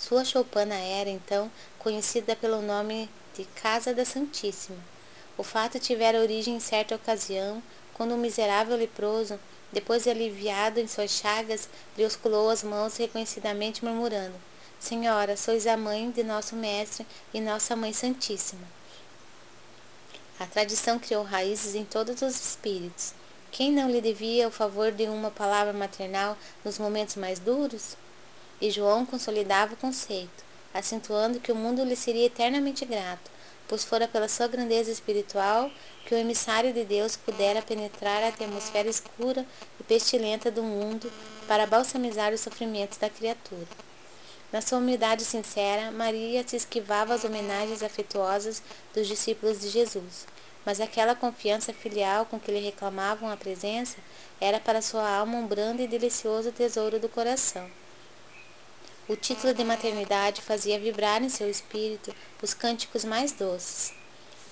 Sua 0.00 0.24
choupana 0.24 0.76
era, 0.76 1.10
então, 1.10 1.52
conhecida 1.78 2.34
pelo 2.34 2.62
nome 2.62 3.10
de 3.36 3.44
Casa 3.44 3.92
da 3.92 4.02
Santíssima. 4.02 4.78
O 5.36 5.42
fato 5.42 5.78
tivera 5.78 6.18
origem 6.18 6.56
em 6.56 6.60
certa 6.60 6.94
ocasião, 6.94 7.62
quando 7.92 8.14
um 8.14 8.16
miserável 8.16 8.78
leproso, 8.78 9.38
depois 9.70 10.04
de 10.04 10.10
aliviado 10.10 10.80
em 10.80 10.88
suas 10.88 11.10
chagas, 11.10 11.68
lhe 11.98 12.04
osculou 12.06 12.48
as 12.48 12.62
mãos 12.62 12.96
reconhecidamente 12.96 13.84
murmurando, 13.84 14.34
Senhora, 14.78 15.36
sois 15.36 15.66
a 15.66 15.76
mãe 15.76 16.10
de 16.10 16.24
nosso 16.24 16.56
Mestre 16.56 17.06
e 17.34 17.38
nossa 17.38 17.76
Mãe 17.76 17.92
Santíssima. 17.92 18.66
A 20.38 20.46
tradição 20.46 20.98
criou 20.98 21.22
raízes 21.22 21.74
em 21.74 21.84
todos 21.84 22.22
os 22.22 22.40
espíritos. 22.40 23.12
Quem 23.52 23.70
não 23.70 23.90
lhe 23.90 24.00
devia 24.00 24.48
o 24.48 24.50
favor 24.50 24.92
de 24.92 25.04
uma 25.04 25.30
palavra 25.30 25.74
maternal 25.74 26.38
nos 26.64 26.78
momentos 26.78 27.16
mais 27.16 27.38
duros? 27.38 27.98
E 28.60 28.70
João 28.70 29.06
consolidava 29.06 29.74
o 29.74 29.76
conceito, 29.76 30.44
acentuando 30.74 31.40
que 31.40 31.50
o 31.50 31.56
mundo 31.56 31.82
lhe 31.82 31.96
seria 31.96 32.26
eternamente 32.26 32.84
grato, 32.84 33.30
pois 33.66 33.84
fora 33.84 34.08
pela 34.08 34.28
sua 34.28 34.48
grandeza 34.48 34.90
espiritual 34.90 35.70
que 36.04 36.14
o 36.14 36.18
emissário 36.18 36.72
de 36.72 36.84
Deus 36.84 37.16
pudera 37.16 37.62
penetrar 37.62 38.22
a 38.22 38.28
atmosfera 38.28 38.88
escura 38.88 39.46
e 39.78 39.82
pestilenta 39.84 40.50
do 40.50 40.62
mundo 40.62 41.10
para 41.46 41.66
balsamizar 41.66 42.32
os 42.32 42.40
sofrimentos 42.40 42.98
da 42.98 43.08
criatura. 43.08 43.68
Na 44.52 44.60
sua 44.60 44.78
humildade 44.78 45.24
sincera, 45.24 45.92
Maria 45.92 46.46
se 46.46 46.56
esquivava 46.56 47.14
às 47.14 47.22
homenagens 47.22 47.82
afetuosas 47.82 48.60
dos 48.92 49.06
discípulos 49.06 49.60
de 49.60 49.68
Jesus, 49.68 50.26
mas 50.66 50.80
aquela 50.80 51.14
confiança 51.14 51.72
filial 51.72 52.26
com 52.26 52.40
que 52.40 52.50
lhe 52.50 52.58
reclamavam 52.58 53.30
a 53.30 53.36
presença 53.36 53.98
era 54.40 54.58
para 54.58 54.82
sua 54.82 55.08
alma 55.08 55.38
um 55.38 55.46
brando 55.46 55.80
e 55.80 55.86
delicioso 55.86 56.50
tesouro 56.50 56.98
do 56.98 57.08
coração. 57.08 57.79
O 59.10 59.16
título 59.16 59.52
de 59.52 59.64
maternidade 59.64 60.40
fazia 60.40 60.78
vibrar 60.78 61.20
em 61.20 61.28
seu 61.28 61.50
espírito 61.50 62.14
os 62.40 62.54
cânticos 62.54 63.04
mais 63.04 63.32
doces. 63.32 63.92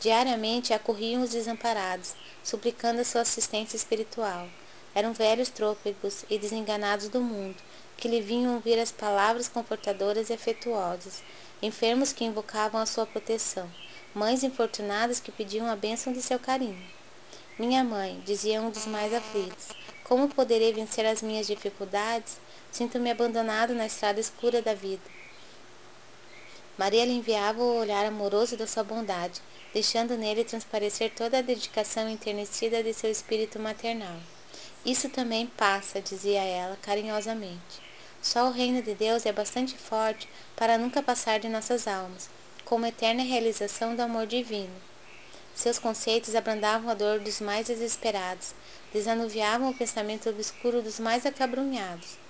Diariamente 0.00 0.74
acorriam 0.74 1.22
os 1.22 1.30
desamparados, 1.30 2.12
suplicando 2.42 3.00
a 3.00 3.04
sua 3.04 3.20
assistência 3.20 3.76
espiritual. 3.76 4.48
Eram 4.96 5.12
velhos 5.12 5.48
trôpegos 5.48 6.24
e 6.28 6.40
desenganados 6.40 7.08
do 7.08 7.20
mundo, 7.20 7.54
que 7.96 8.08
lhe 8.08 8.20
vinham 8.20 8.56
ouvir 8.56 8.80
as 8.80 8.90
palavras 8.90 9.46
confortadoras 9.46 10.28
e 10.28 10.32
afetuosas, 10.32 11.22
enfermos 11.62 12.12
que 12.12 12.24
invocavam 12.24 12.80
a 12.80 12.86
sua 12.86 13.06
proteção, 13.06 13.70
mães 14.12 14.42
infortunadas 14.42 15.20
que 15.20 15.30
pediam 15.30 15.70
a 15.70 15.76
bênção 15.76 16.12
de 16.12 16.20
seu 16.20 16.40
carinho. 16.40 16.84
Minha 17.56 17.84
mãe, 17.84 18.20
dizia 18.26 18.60
um 18.60 18.70
dos 18.70 18.86
mais 18.86 19.14
aflitos, 19.14 19.68
como 20.02 20.28
poderei 20.28 20.72
vencer 20.72 21.06
as 21.06 21.22
minhas 21.22 21.46
dificuldades 21.46 22.38
Sinto-me 22.78 23.10
abandonado 23.10 23.74
na 23.74 23.86
estrada 23.86 24.20
escura 24.20 24.62
da 24.62 24.72
vida. 24.72 25.02
Maria 26.78 27.04
lhe 27.04 27.14
enviava 27.14 27.60
o 27.60 27.76
olhar 27.76 28.06
amoroso 28.06 28.56
da 28.56 28.68
sua 28.68 28.84
bondade, 28.84 29.40
deixando 29.74 30.16
nele 30.16 30.44
transparecer 30.44 31.10
toda 31.10 31.38
a 31.38 31.42
dedicação 31.42 32.08
enternecida 32.08 32.80
de 32.80 32.94
seu 32.94 33.10
espírito 33.10 33.58
maternal. 33.58 34.16
Isso 34.86 35.08
também 35.08 35.48
passa, 35.48 36.00
dizia 36.00 36.40
ela 36.40 36.78
carinhosamente. 36.80 37.82
Só 38.22 38.46
o 38.46 38.52
reino 38.52 38.80
de 38.80 38.94
Deus 38.94 39.26
é 39.26 39.32
bastante 39.32 39.76
forte 39.76 40.28
para 40.54 40.78
nunca 40.78 41.02
passar 41.02 41.40
de 41.40 41.48
nossas 41.48 41.88
almas, 41.88 42.30
como 42.64 42.86
eterna 42.86 43.24
realização 43.24 43.96
do 43.96 44.02
amor 44.02 44.24
divino. 44.24 44.80
Seus 45.52 45.80
conceitos 45.80 46.36
abrandavam 46.36 46.88
a 46.88 46.94
dor 46.94 47.18
dos 47.18 47.40
mais 47.40 47.66
desesperados, 47.66 48.54
desanuviavam 48.92 49.68
o 49.68 49.74
pensamento 49.74 50.30
obscuro 50.30 50.80
dos 50.80 51.00
mais 51.00 51.26
acabrunhados. 51.26 52.27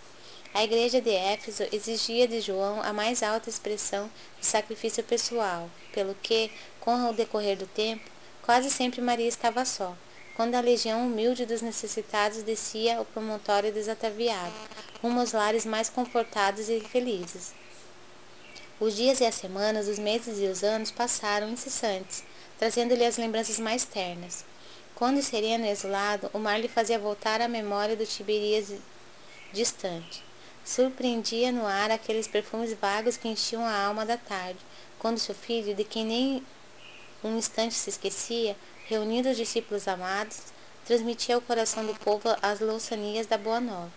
A 0.54 0.64
igreja 0.64 1.00
de 1.00 1.10
Éfeso 1.10 1.62
exigia 1.70 2.26
de 2.26 2.40
João 2.40 2.82
a 2.82 2.92
mais 2.92 3.22
alta 3.22 3.50
expressão 3.50 4.10
de 4.40 4.46
sacrifício 4.46 5.04
pessoal, 5.04 5.70
pelo 5.92 6.14
que, 6.14 6.50
com 6.80 7.08
o 7.08 7.12
decorrer 7.12 7.56
do 7.56 7.66
tempo, 7.66 8.10
quase 8.42 8.70
sempre 8.70 9.00
Maria 9.00 9.28
estava 9.28 9.64
só, 9.64 9.94
quando 10.34 10.54
a 10.54 10.60
legião 10.60 11.06
humilde 11.06 11.44
dos 11.44 11.62
necessitados 11.62 12.42
descia 12.42 13.00
o 13.00 13.04
promontório 13.04 13.72
desataviado, 13.72 14.54
rumo 15.02 15.20
aos 15.20 15.32
lares 15.32 15.66
mais 15.66 15.90
confortados 15.90 16.68
e 16.68 16.80
felizes. 16.80 17.52
Os 18.80 18.96
dias 18.96 19.20
e 19.20 19.26
as 19.26 19.34
semanas, 19.34 19.86
os 19.86 19.98
meses 19.98 20.38
e 20.38 20.46
os 20.46 20.64
anos 20.64 20.90
passaram 20.90 21.50
incessantes, 21.50 22.24
trazendo-lhe 22.58 23.04
as 23.04 23.16
lembranças 23.16 23.58
mais 23.58 23.84
ternas. 23.84 24.44
Quando 24.94 25.22
sereno 25.22 25.66
e 25.66 25.70
isolado, 25.70 26.30
o 26.32 26.38
mar 26.38 26.58
lhe 26.58 26.68
fazia 26.68 26.98
voltar 26.98 27.40
à 27.40 27.46
memória 27.46 27.94
do 27.94 28.06
Tiberias 28.06 28.72
distante. 29.52 30.27
Surpreendia 30.68 31.50
no 31.50 31.66
ar 31.66 31.90
aqueles 31.90 32.28
perfumes 32.28 32.74
vagos 32.74 33.16
que 33.16 33.26
enchiam 33.26 33.64
a 33.64 33.86
alma 33.86 34.04
da 34.04 34.18
tarde, 34.18 34.58
quando 34.98 35.18
seu 35.18 35.34
filho, 35.34 35.74
de 35.74 35.82
quem 35.82 36.04
nem 36.04 36.46
um 37.24 37.38
instante 37.38 37.72
se 37.72 37.88
esquecia, 37.88 38.54
reunindo 38.84 39.30
os 39.30 39.36
discípulos 39.38 39.88
amados, 39.88 40.42
transmitia 40.84 41.36
ao 41.36 41.40
coração 41.40 41.86
do 41.86 41.94
povo 41.94 42.28
as 42.42 42.60
louçanias 42.60 43.26
da 43.26 43.38
Boa 43.38 43.62
Nova. 43.62 43.90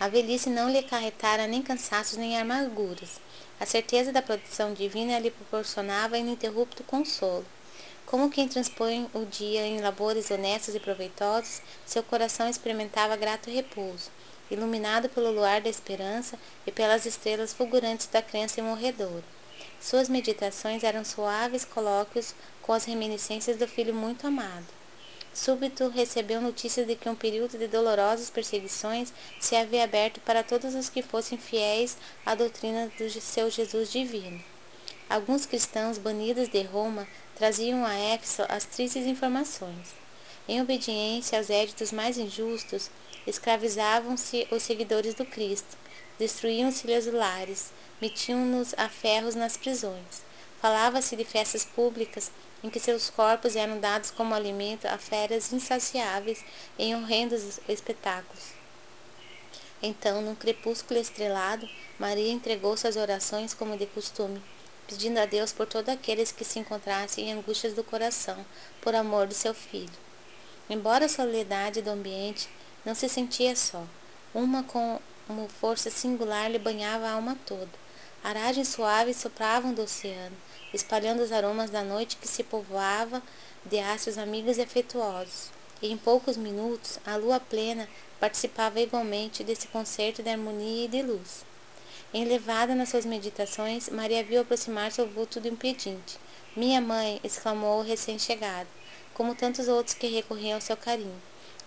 A 0.00 0.08
velhice 0.08 0.50
não 0.50 0.68
lhe 0.68 0.78
acarretara 0.78 1.46
nem 1.46 1.62
cansaços 1.62 2.18
nem 2.18 2.36
amarguras. 2.36 3.20
A 3.60 3.64
certeza 3.64 4.10
da 4.10 4.20
proteção 4.20 4.74
divina 4.74 5.20
lhe 5.20 5.30
proporcionava 5.30 6.18
ininterrupto 6.18 6.82
consolo. 6.82 7.46
Como 8.04 8.32
quem 8.32 8.48
transpõe 8.48 9.08
o 9.14 9.24
dia 9.24 9.64
em 9.64 9.80
labores 9.80 10.32
honestos 10.32 10.74
e 10.74 10.80
proveitosos, 10.80 11.62
seu 11.86 12.02
coração 12.02 12.48
experimentava 12.48 13.14
grato 13.14 13.48
repouso 13.48 14.10
iluminado 14.54 15.08
pelo 15.08 15.30
luar 15.30 15.60
da 15.60 15.68
esperança 15.68 16.38
e 16.66 16.72
pelas 16.72 17.04
estrelas 17.06 17.52
fulgurantes 17.52 18.06
da 18.06 18.22
crença 18.22 18.60
imorredora. 18.60 19.24
Suas 19.80 20.08
meditações 20.08 20.82
eram 20.82 21.04
suaves 21.04 21.64
colóquios 21.64 22.34
com 22.62 22.72
as 22.72 22.84
reminiscências 22.84 23.58
do 23.58 23.68
filho 23.68 23.94
muito 23.94 24.26
amado. 24.26 24.66
Súbito 25.34 25.88
recebeu 25.88 26.40
notícia 26.40 26.86
de 26.86 26.94
que 26.94 27.08
um 27.08 27.14
período 27.14 27.58
de 27.58 27.66
dolorosas 27.66 28.30
perseguições 28.30 29.12
se 29.40 29.56
havia 29.56 29.82
aberto 29.82 30.20
para 30.20 30.44
todos 30.44 30.74
os 30.74 30.88
que 30.88 31.02
fossem 31.02 31.36
fiéis 31.36 31.96
à 32.24 32.34
doutrina 32.34 32.90
do 32.96 33.10
seu 33.20 33.50
Jesus 33.50 33.90
divino. 33.90 34.40
Alguns 35.10 35.44
cristãos 35.44 35.98
banidos 35.98 36.48
de 36.48 36.62
Roma 36.62 37.06
traziam 37.34 37.84
a 37.84 37.94
Éfeso 37.94 38.44
as 38.48 38.64
tristes 38.64 39.06
informações. 39.06 39.94
Em 40.48 40.62
obediência 40.62 41.36
aos 41.36 41.50
éditos 41.50 41.90
mais 41.90 42.16
injustos, 42.16 42.88
escravizavam-se 43.26 44.46
os 44.50 44.62
seguidores 44.62 45.14
do 45.14 45.24
Cristo, 45.24 45.76
destruíam-se-lhes 46.18 47.06
os 47.06 47.14
lares, 47.14 47.72
metiam-nos 48.00 48.74
a 48.76 48.88
ferros 48.88 49.34
nas 49.34 49.56
prisões. 49.56 50.22
Falava-se 50.60 51.16
de 51.16 51.24
festas 51.24 51.64
públicas 51.64 52.30
em 52.62 52.70
que 52.70 52.80
seus 52.80 53.10
corpos 53.10 53.56
eram 53.56 53.78
dados 53.78 54.10
como 54.10 54.34
alimento 54.34 54.86
a 54.86 54.96
feras 54.96 55.52
insaciáveis 55.52 56.42
em 56.78 56.96
horrendos 56.96 57.60
espetáculos. 57.68 58.54
Então, 59.82 60.22
num 60.22 60.34
crepúsculo 60.34 60.98
estrelado, 60.98 61.68
Maria 61.98 62.32
entregou-se 62.32 62.88
às 62.88 62.96
orações 62.96 63.52
como 63.52 63.76
de 63.76 63.84
costume, 63.84 64.42
pedindo 64.88 65.18
a 65.18 65.26
Deus 65.26 65.52
por 65.52 65.66
todos 65.66 65.92
aqueles 65.92 66.32
que 66.32 66.44
se 66.44 66.58
encontrassem 66.58 67.28
em 67.28 67.32
angústias 67.32 67.74
do 67.74 67.84
coração, 67.84 68.46
por 68.80 68.94
amor 68.94 69.26
do 69.26 69.34
seu 69.34 69.52
filho. 69.52 69.92
Embora 70.70 71.04
a 71.04 71.08
soledade 71.10 71.82
do 71.82 71.90
ambiente, 71.90 72.48
não 72.84 72.94
se 72.94 73.08
sentia 73.08 73.56
só. 73.56 73.84
Uma 74.34 74.62
com 74.62 75.00
uma 75.28 75.48
força 75.48 75.90
singular 75.90 76.50
lhe 76.50 76.58
banhava 76.58 77.06
a 77.06 77.12
alma 77.12 77.38
toda. 77.46 77.70
Aragens 78.22 78.68
suaves 78.68 79.16
sopravam 79.16 79.72
do 79.72 79.82
oceano, 79.82 80.36
espalhando 80.72 81.22
os 81.22 81.32
aromas 81.32 81.70
da 81.70 81.82
noite 81.82 82.16
que 82.16 82.28
se 82.28 82.42
povoava 82.42 83.22
de 83.64 83.78
astros 83.78 84.18
amigos 84.18 84.58
e 84.58 84.62
afetuosos. 84.62 85.50
E 85.80 85.90
em 85.90 85.96
poucos 85.96 86.36
minutos, 86.36 86.98
a 87.06 87.16
lua 87.16 87.40
plena 87.40 87.88
participava 88.20 88.80
igualmente 88.80 89.44
desse 89.44 89.68
concerto 89.68 90.22
de 90.22 90.30
harmonia 90.30 90.84
e 90.84 90.88
de 90.88 91.02
luz. 91.02 91.44
Enlevada 92.12 92.74
nas 92.74 92.90
suas 92.90 93.04
meditações, 93.04 93.88
Maria 93.88 94.22
viu 94.22 94.40
aproximar-se 94.40 95.02
o 95.02 95.06
vulto 95.06 95.40
do 95.40 95.48
impedinte. 95.48 96.18
Minha 96.54 96.80
mãe, 96.80 97.20
exclamou 97.24 97.80
o 97.80 97.82
recém-chegado, 97.82 98.68
como 99.12 99.34
tantos 99.34 99.68
outros 99.68 99.94
que 99.94 100.06
recorriam 100.06 100.54
ao 100.54 100.60
seu 100.60 100.76
carinho. 100.76 101.20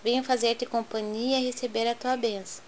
Venho 0.07 0.23
fazer-te 0.23 0.65
companhia 0.65 1.37
e 1.37 1.47
receber 1.47 1.85
a 1.85 1.93
tua 1.93 2.15
bênção. 2.15 2.63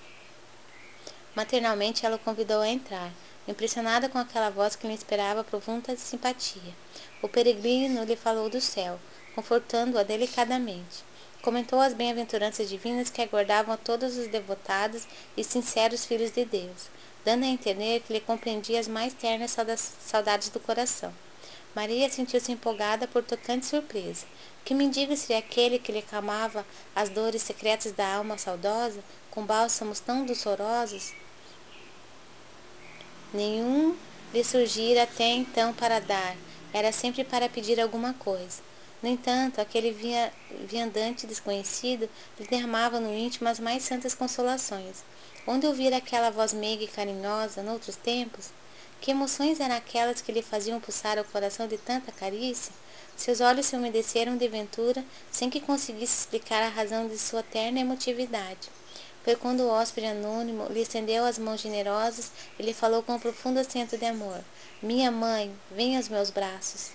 Maternalmente 1.33 2.05
ela 2.05 2.17
o 2.17 2.19
convidou 2.19 2.59
a 2.59 2.67
entrar, 2.67 3.13
impressionada 3.47 4.09
com 4.09 4.17
aquela 4.17 4.49
voz 4.49 4.75
que 4.75 4.85
lhe 4.85 4.91
inspirava 4.91 5.41
profunda 5.41 5.95
simpatia. 5.95 6.75
O 7.21 7.29
peregrino 7.29 8.03
lhe 8.03 8.17
falou 8.17 8.49
do 8.49 8.59
céu, 8.59 8.99
confortando-a 9.33 10.03
delicadamente. 10.03 11.05
Comentou 11.41 11.79
as 11.79 11.93
bem-aventuranças 11.93 12.67
divinas 12.67 13.09
que 13.09 13.21
aguardavam 13.21 13.73
a 13.73 13.77
todos 13.77 14.17
os 14.17 14.27
devotados 14.27 15.07
e 15.37 15.41
sinceros 15.41 16.03
filhos 16.03 16.31
de 16.31 16.43
Deus, 16.43 16.89
dando 17.23 17.45
a 17.45 17.47
entender 17.47 18.01
que 18.01 18.11
lhe 18.11 18.19
compreendia 18.19 18.81
as 18.81 18.89
mais 18.89 19.13
ternas 19.13 19.55
saudades 20.01 20.49
do 20.49 20.59
coração. 20.59 21.13
Maria 21.73 22.09
sentiu-se 22.09 22.51
empolgada 22.51 23.07
por 23.07 23.23
tocante 23.23 23.65
surpresa. 23.65 24.25
Que 24.63 24.73
mendigo 24.73 25.15
seria 25.17 25.39
aquele 25.39 25.79
que 25.79 25.91
lhe 25.91 25.99
acalmava 25.99 26.65
as 26.95 27.09
dores 27.09 27.41
secretas 27.41 27.91
da 27.91 28.15
alma 28.15 28.37
saudosa, 28.37 29.03
com 29.31 29.45
bálsamos 29.45 29.99
tão 29.99 30.25
doçorosos? 30.25 31.13
Nenhum 33.33 33.95
lhe 34.33 34.43
surgira 34.43 35.03
até 35.03 35.25
então 35.25 35.73
para 35.73 35.99
dar, 35.99 36.35
era 36.73 36.91
sempre 36.91 37.23
para 37.23 37.49
pedir 37.49 37.79
alguma 37.79 38.13
coisa. 38.13 38.61
No 39.01 39.07
entanto, 39.07 39.61
aquele 39.61 39.91
via, 39.91 40.31
viandante 40.67 41.25
desconhecido 41.25 42.09
lhe 42.37 42.47
derramava 42.47 42.99
no 42.99 43.13
íntimo 43.13 43.47
as 43.47 43.59
mais 43.59 43.83
santas 43.83 44.13
consolações. 44.13 45.03
Onde 45.47 45.65
ouvira 45.65 45.97
aquela 45.97 46.29
voz 46.29 46.53
meiga 46.53 46.83
e 46.83 46.87
carinhosa, 46.87 47.63
noutros 47.63 47.95
tempos? 47.95 48.49
Que 48.99 49.11
emoções 49.11 49.59
eram 49.61 49.75
aquelas 49.75 50.21
que 50.21 50.31
lhe 50.31 50.41
faziam 50.41 50.81
pulsar 50.81 51.17
o 51.17 51.23
coração 51.23 51.67
de 51.67 51.77
tanta 51.77 52.11
carícia? 52.11 52.73
Seus 53.19 53.41
olhos 53.41 53.65
se 53.65 53.75
umedeceram 53.75 54.37
de 54.37 54.47
ventura, 54.47 55.03
sem 55.29 55.49
que 55.49 55.59
conseguisse 55.59 56.21
explicar 56.21 56.63
a 56.63 56.69
razão 56.69 57.05
de 57.05 57.17
sua 57.17 57.43
terna 57.43 57.81
emotividade. 57.81 58.69
Foi 59.25 59.35
quando 59.35 59.59
o 59.59 59.69
hóspede 59.69 60.07
anônimo 60.07 60.67
lhe 60.69 60.83
estendeu 60.83 61.25
as 61.25 61.37
mãos 61.37 61.59
generosas 61.59 62.31
e 62.57 62.63
lhe 62.63 62.73
falou 62.73 63.03
com 63.03 63.15
um 63.15 63.19
profundo 63.19 63.59
acento 63.59 63.97
de 63.97 64.05
amor: 64.05 64.41
Minha 64.81 65.11
mãe, 65.11 65.53
venha 65.69 65.97
aos 65.97 66.07
meus 66.07 66.29
braços. 66.29 66.91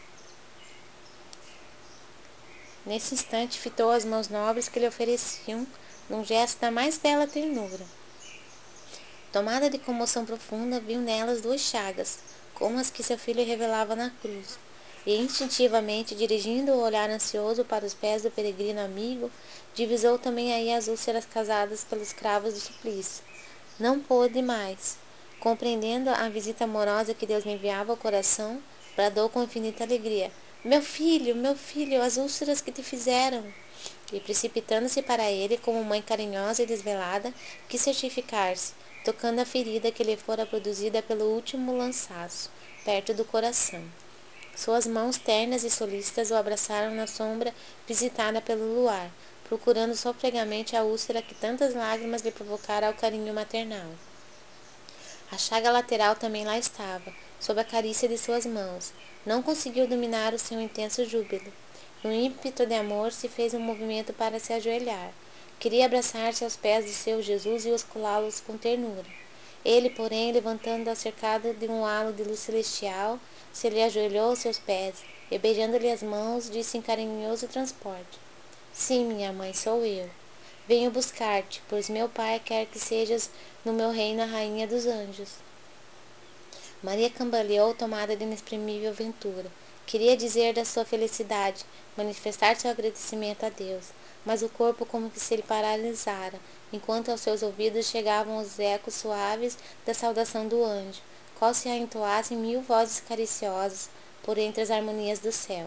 Nesse 2.86 3.12
instante, 3.12 3.60
fitou 3.60 3.90
as 3.90 4.06
mãos 4.06 4.30
nobres 4.30 4.66
que 4.66 4.80
lhe 4.80 4.88
ofereciam, 4.88 5.66
num 6.08 6.24
gesto 6.24 6.58
da 6.58 6.70
mais 6.70 6.96
bela 6.96 7.26
ternura. 7.26 7.84
Tomada 9.30 9.68
de 9.68 9.76
comoção 9.76 10.24
profunda, 10.24 10.80
viu 10.80 11.00
nelas 11.00 11.42
duas 11.42 11.60
chagas, 11.60 12.20
como 12.54 12.78
as 12.78 12.88
que 12.88 13.02
seu 13.02 13.18
filho 13.18 13.44
revelava 13.44 13.94
na 13.94 14.08
cruz, 14.22 14.58
e 15.06 15.16
instintivamente, 15.16 16.14
dirigindo 16.14 16.72
o 16.72 16.80
olhar 16.80 17.10
ansioso 17.10 17.64
para 17.64 17.84
os 17.84 17.92
pés 17.92 18.22
do 18.22 18.30
peregrino 18.30 18.80
amigo, 18.80 19.30
divisou 19.74 20.18
também 20.18 20.52
aí 20.52 20.72
as 20.72 20.88
úlceras 20.88 21.26
causadas 21.26 21.84
pelos 21.84 22.12
cravos 22.12 22.54
do 22.54 22.60
suplício. 22.60 23.22
Não 23.78 24.00
pôde 24.00 24.40
mais. 24.40 24.96
Compreendendo 25.40 26.08
a 26.08 26.28
visita 26.28 26.64
amorosa 26.64 27.12
que 27.12 27.26
Deus 27.26 27.44
me 27.44 27.54
enviava 27.54 27.92
ao 27.92 27.98
coração, 27.98 28.62
bradou 28.96 29.28
com 29.28 29.42
infinita 29.42 29.84
alegria: 29.84 30.32
meu 30.64 30.80
filho, 30.80 31.36
meu 31.36 31.54
filho, 31.54 32.00
as 32.00 32.16
úlceras 32.16 32.62
que 32.62 32.72
te 32.72 32.82
fizeram. 32.82 33.44
E 34.10 34.20
precipitando-se 34.20 35.02
para 35.02 35.30
ele, 35.30 35.58
como 35.58 35.84
mãe 35.84 36.00
carinhosa 36.00 36.62
e 36.62 36.66
desvelada, 36.66 37.34
quis 37.68 37.82
certificar-se, 37.82 38.72
tocando 39.04 39.40
a 39.40 39.44
ferida 39.44 39.90
que 39.90 40.04
lhe 40.04 40.16
fora 40.16 40.46
produzida 40.46 41.02
pelo 41.02 41.24
último 41.34 41.76
lançaço, 41.76 42.50
perto 42.84 43.12
do 43.12 43.24
coração. 43.24 43.82
Suas 44.56 44.86
mãos 44.86 45.18
ternas 45.18 45.64
e 45.64 45.70
solícitas 45.70 46.30
o 46.30 46.34
abraçaram 46.34 46.94
na 46.94 47.06
sombra 47.06 47.52
visitada 47.86 48.40
pelo 48.40 48.74
luar, 48.74 49.10
procurando 49.48 49.96
sofregamente 49.96 50.76
a 50.76 50.84
úlcera 50.84 51.20
que 51.20 51.34
tantas 51.34 51.74
lágrimas 51.74 52.22
lhe 52.22 52.30
provocara 52.30 52.86
ao 52.86 52.94
carinho 52.94 53.34
maternal. 53.34 53.90
A 55.32 55.36
chaga 55.36 55.70
lateral 55.70 56.14
também 56.14 56.44
lá 56.44 56.56
estava, 56.56 57.12
sob 57.40 57.60
a 57.60 57.64
carícia 57.64 58.08
de 58.08 58.16
suas 58.16 58.46
mãos, 58.46 58.92
não 59.26 59.42
conseguiu 59.42 59.88
dominar 59.88 60.32
o 60.32 60.38
seu 60.38 60.60
intenso 60.60 61.04
júbilo. 61.04 61.52
No 62.04 62.12
ímpeto 62.12 62.64
de 62.64 62.74
amor, 62.74 63.10
se 63.10 63.28
fez 63.28 63.54
um 63.54 63.58
movimento 63.58 64.12
para 64.12 64.38
se 64.38 64.52
ajoelhar. 64.52 65.10
Queria 65.58 65.86
abraçar-se 65.86 66.44
aos 66.44 66.54
pés 66.54 66.84
de 66.84 66.92
seu 66.92 67.20
Jesus 67.20 67.66
e 67.66 67.70
osculá-los 67.70 68.40
com 68.40 68.56
ternura. 68.56 69.06
Ele, 69.64 69.88
porém, 69.88 70.30
levantando-a 70.30 70.94
cercado 70.94 71.54
de 71.54 71.66
um 71.66 71.84
halo 71.84 72.12
de 72.12 72.22
luz 72.22 72.40
celestial, 72.40 73.18
se 73.54 73.70
lhe 73.70 73.82
ajoelhou 73.82 74.30
aos 74.30 74.40
seus 74.40 74.58
pés 74.58 74.96
e, 75.30 75.38
beijando-lhe 75.38 75.90
as 75.90 76.02
mãos, 76.02 76.50
disse 76.50 76.76
em 76.76 76.82
carinhoso 76.82 77.46
transporte: 77.46 78.18
Sim, 78.72 79.06
minha 79.06 79.32
mãe, 79.32 79.54
sou 79.54 79.84
eu. 79.86 80.10
Venho 80.66 80.90
buscar-te, 80.90 81.62
pois 81.68 81.88
meu 81.88 82.08
pai 82.08 82.40
quer 82.44 82.66
que 82.66 82.80
sejas 82.80 83.30
no 83.64 83.72
meu 83.72 83.90
reino 83.90 84.22
a 84.22 84.26
rainha 84.26 84.66
dos 84.66 84.86
anjos. 84.86 85.28
Maria 86.82 87.08
cambaleou 87.08 87.74
tomada 87.74 88.16
de 88.16 88.24
inexprimível 88.24 88.92
ventura. 88.92 89.50
Queria 89.86 90.16
dizer 90.16 90.54
da 90.54 90.64
sua 90.64 90.84
felicidade, 90.84 91.64
manifestar 91.96 92.56
seu 92.56 92.70
agradecimento 92.70 93.44
a 93.44 93.50
Deus, 93.50 93.86
mas 94.24 94.42
o 94.42 94.48
corpo 94.48 94.84
como 94.84 95.10
que 95.10 95.20
se 95.20 95.36
lhe 95.36 95.42
paralisara, 95.42 96.40
enquanto 96.72 97.10
aos 97.10 97.20
seus 97.20 97.42
ouvidos 97.42 97.86
chegavam 97.86 98.38
os 98.38 98.58
ecos 98.58 98.94
suaves 98.94 99.56
da 99.86 99.94
saudação 99.94 100.48
do 100.48 100.64
anjo, 100.64 101.00
qual 101.38 101.54
se 101.54 101.68
a 101.68 101.76
entoassem 101.76 102.36
mil 102.36 102.62
vozes 102.62 103.00
cariciosas 103.00 103.88
por 104.22 104.38
entre 104.38 104.62
as 104.62 104.70
harmonias 104.70 105.18
do 105.18 105.30
céu. 105.30 105.66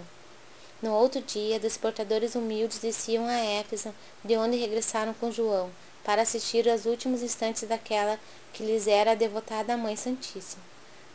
No 0.81 0.93
outro 0.93 1.21
dia, 1.21 1.59
dos 1.59 1.75
portadores 1.75 2.35
humildes 2.35 2.79
desciam 2.79 3.25
a 3.27 3.33
Éfeso, 3.33 3.93
de 4.23 4.37
onde 4.37 4.57
regressaram 4.57 5.13
com 5.13 5.31
João, 5.31 5.71
para 6.03 6.21
assistir 6.21 6.69
aos 6.69 6.85
últimos 6.85 7.21
instantes 7.21 7.67
daquela 7.67 8.19
que 8.53 8.63
lhes 8.63 8.87
era 8.87 9.11
a 9.11 9.15
devotada 9.15 9.75
Mãe 9.75 9.95
Santíssima. 9.95 10.61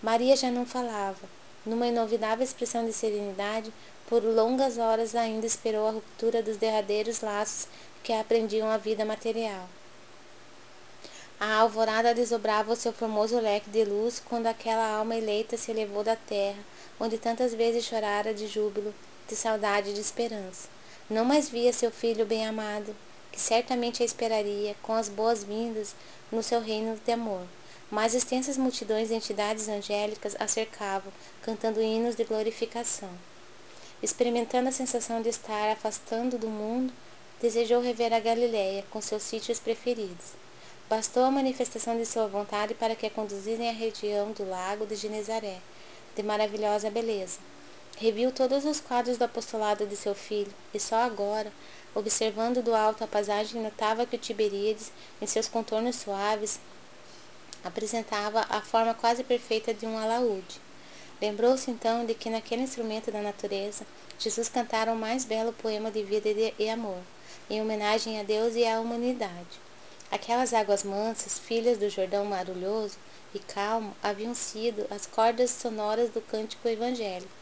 Maria 0.02 0.36
já 0.36 0.50
não 0.50 0.66
falava. 0.66 1.28
Numa 1.64 1.86
inovidável 1.86 2.44
expressão 2.44 2.84
de 2.84 2.92
serenidade, 2.92 3.72
por 4.08 4.22
longas 4.24 4.78
horas 4.78 5.14
ainda 5.14 5.46
esperou 5.46 5.86
a 5.86 5.92
ruptura 5.92 6.42
dos 6.42 6.56
derradeiros 6.56 7.20
laços 7.20 7.68
que 8.02 8.12
aprendiam 8.12 8.68
a 8.68 8.76
vida 8.76 9.04
material. 9.04 9.68
A 11.44 11.56
alvorada 11.56 12.14
desobrava 12.14 12.72
o 12.72 12.76
seu 12.76 12.92
formoso 12.92 13.36
leque 13.40 13.68
de 13.68 13.84
luz 13.84 14.22
quando 14.24 14.46
aquela 14.46 14.86
alma 14.86 15.16
eleita 15.16 15.56
se 15.56 15.72
elevou 15.72 16.04
da 16.04 16.14
terra, 16.14 16.62
onde 17.00 17.18
tantas 17.18 17.52
vezes 17.52 17.84
chorara 17.84 18.32
de 18.32 18.46
júbilo, 18.46 18.94
de 19.26 19.34
saudade 19.34 19.90
e 19.90 19.92
de 19.92 20.00
esperança. 20.00 20.68
Não 21.10 21.24
mais 21.24 21.48
via 21.48 21.72
seu 21.72 21.90
filho 21.90 22.24
bem-amado, 22.24 22.94
que 23.32 23.40
certamente 23.40 24.04
a 24.04 24.06
esperaria 24.06 24.76
com 24.82 24.92
as 24.92 25.08
boas-vindas 25.08 25.96
no 26.30 26.44
seu 26.44 26.60
reino 26.60 26.96
de 27.04 27.10
amor 27.10 27.44
mas 27.90 28.14
extensas 28.14 28.56
multidões 28.56 29.08
de 29.08 29.14
entidades 29.14 29.68
angélicas 29.68 30.34
a 30.40 30.48
cercavam, 30.48 31.12
cantando 31.42 31.82
hinos 31.82 32.16
de 32.16 32.24
glorificação. 32.24 33.10
Experimentando 34.02 34.70
a 34.70 34.72
sensação 34.72 35.20
de 35.20 35.28
estar 35.28 35.70
afastando 35.70 36.38
do 36.38 36.48
mundo, 36.48 36.90
desejou 37.38 37.82
rever 37.82 38.14
a 38.14 38.18
Galiléia 38.18 38.82
com 38.90 39.02
seus 39.02 39.22
sítios 39.22 39.60
preferidos. 39.60 40.41
Bastou 40.92 41.24
a 41.24 41.30
manifestação 41.30 41.96
de 41.96 42.04
sua 42.04 42.26
vontade 42.26 42.74
para 42.74 42.94
que 42.94 43.06
a 43.06 43.10
conduzissem 43.10 43.66
à 43.66 43.72
região 43.72 44.30
do 44.32 44.46
lago 44.46 44.84
de 44.84 44.94
Genezaré, 44.94 45.56
de 46.14 46.22
maravilhosa 46.22 46.90
beleza. 46.90 47.38
Reviu 47.96 48.30
todos 48.30 48.66
os 48.66 48.78
quadros 48.78 49.16
do 49.16 49.24
apostolado 49.24 49.86
de 49.86 49.96
seu 49.96 50.14
filho, 50.14 50.52
e 50.74 50.78
só 50.78 50.96
agora, 50.96 51.50
observando 51.94 52.62
do 52.62 52.74
alto 52.74 53.02
a 53.02 53.06
paisagem, 53.06 53.62
notava 53.62 54.04
que 54.04 54.16
o 54.16 54.18
Tiberíades, 54.18 54.92
em 55.18 55.26
seus 55.26 55.48
contornos 55.48 55.96
suaves, 55.96 56.60
apresentava 57.64 58.44
a 58.50 58.60
forma 58.60 58.92
quase 58.92 59.24
perfeita 59.24 59.72
de 59.72 59.86
um 59.86 59.96
alaúde. 59.96 60.60
Lembrou-se 61.22 61.70
então 61.70 62.04
de 62.04 62.12
que 62.12 62.28
naquele 62.28 62.64
instrumento 62.64 63.10
da 63.10 63.22
natureza, 63.22 63.86
Jesus 64.18 64.50
cantara 64.50 64.92
o 64.92 64.96
mais 64.96 65.24
belo 65.24 65.54
poema 65.54 65.90
de 65.90 66.02
vida 66.02 66.28
e 66.58 66.68
amor, 66.68 67.00
em 67.48 67.62
homenagem 67.62 68.20
a 68.20 68.22
Deus 68.22 68.54
e 68.54 68.66
à 68.66 68.78
humanidade. 68.78 69.61
Aquelas 70.12 70.52
águas 70.52 70.84
mansas, 70.84 71.38
filhas 71.38 71.78
do 71.78 71.88
Jordão 71.88 72.26
marulhoso 72.26 72.98
e 73.34 73.38
calmo, 73.38 73.96
haviam 74.02 74.34
sido 74.34 74.86
as 74.90 75.06
cordas 75.06 75.50
sonoras 75.50 76.10
do 76.10 76.20
cântico 76.20 76.68
evangélico. 76.68 77.32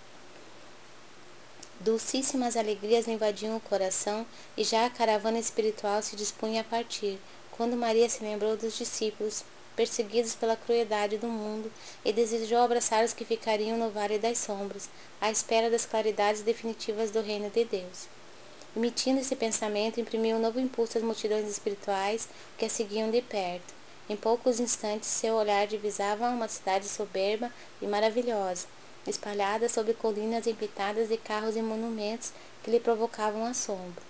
Dulcíssimas 1.81 2.57
alegrias 2.57 3.09
invadiam 3.09 3.57
o 3.57 3.61
coração 3.61 4.25
e 4.57 4.63
já 4.63 4.87
a 4.87 4.91
caravana 4.91 5.41
espiritual 5.41 6.01
se 6.01 6.15
dispunha 6.15 6.61
a 6.61 6.65
partir, 6.65 7.19
quando 7.51 7.77
Maria 7.77 8.09
se 8.09 8.23
lembrou 8.23 8.57
dos 8.57 8.79
discípulos, 8.79 9.43
perseguidos 9.75 10.37
pela 10.37 10.55
crueldade 10.55 11.19
do 11.19 11.27
mundo, 11.27 11.73
e 12.05 12.13
desejou 12.13 12.59
abraçar 12.59 13.05
os 13.05 13.13
que 13.13 13.25
ficariam 13.25 13.77
no 13.77 13.91
vale 13.91 14.17
das 14.17 14.39
sombras, 14.39 14.89
à 15.21 15.29
espera 15.29 15.69
das 15.69 15.87
claridades 15.87 16.43
definitivas 16.43 17.11
do 17.11 17.21
reino 17.21 17.51
de 17.51 17.65
Deus. 17.65 18.20
Emitindo 18.77 19.21
esse 19.21 19.35
pensamento, 19.35 20.01
imprimiu 20.01 20.37
um 20.37 20.41
novo 20.41 20.61
impulso 20.61 20.97
às 20.97 21.03
multidões 21.03 21.49
espirituais 21.49 22.29
que 22.57 22.65
a 22.65 22.71
seguiam 22.71 23.11
de 23.11 23.21
perto. 23.21 23.75
Em 24.09 24.17
poucos 24.17 24.61
instantes, 24.61 25.09
seu 25.09 25.35
olhar 25.35 25.67
divisava 25.67 26.29
uma 26.29 26.47
cidade 26.47 26.87
soberba 26.87 27.53
e 27.83 27.87
maravilhosa, 27.87 28.67
espalhada 29.07 29.69
sobre 29.69 29.95
colinas 29.95 30.47
empitadas 30.47 31.09
de 31.09 31.17
carros 31.17 31.57
e 31.57 31.63
monumentos 31.63 32.33
que 32.63 32.71
lhe 32.71 32.79
provocavam 32.79 33.45
assombro. 33.45 34.03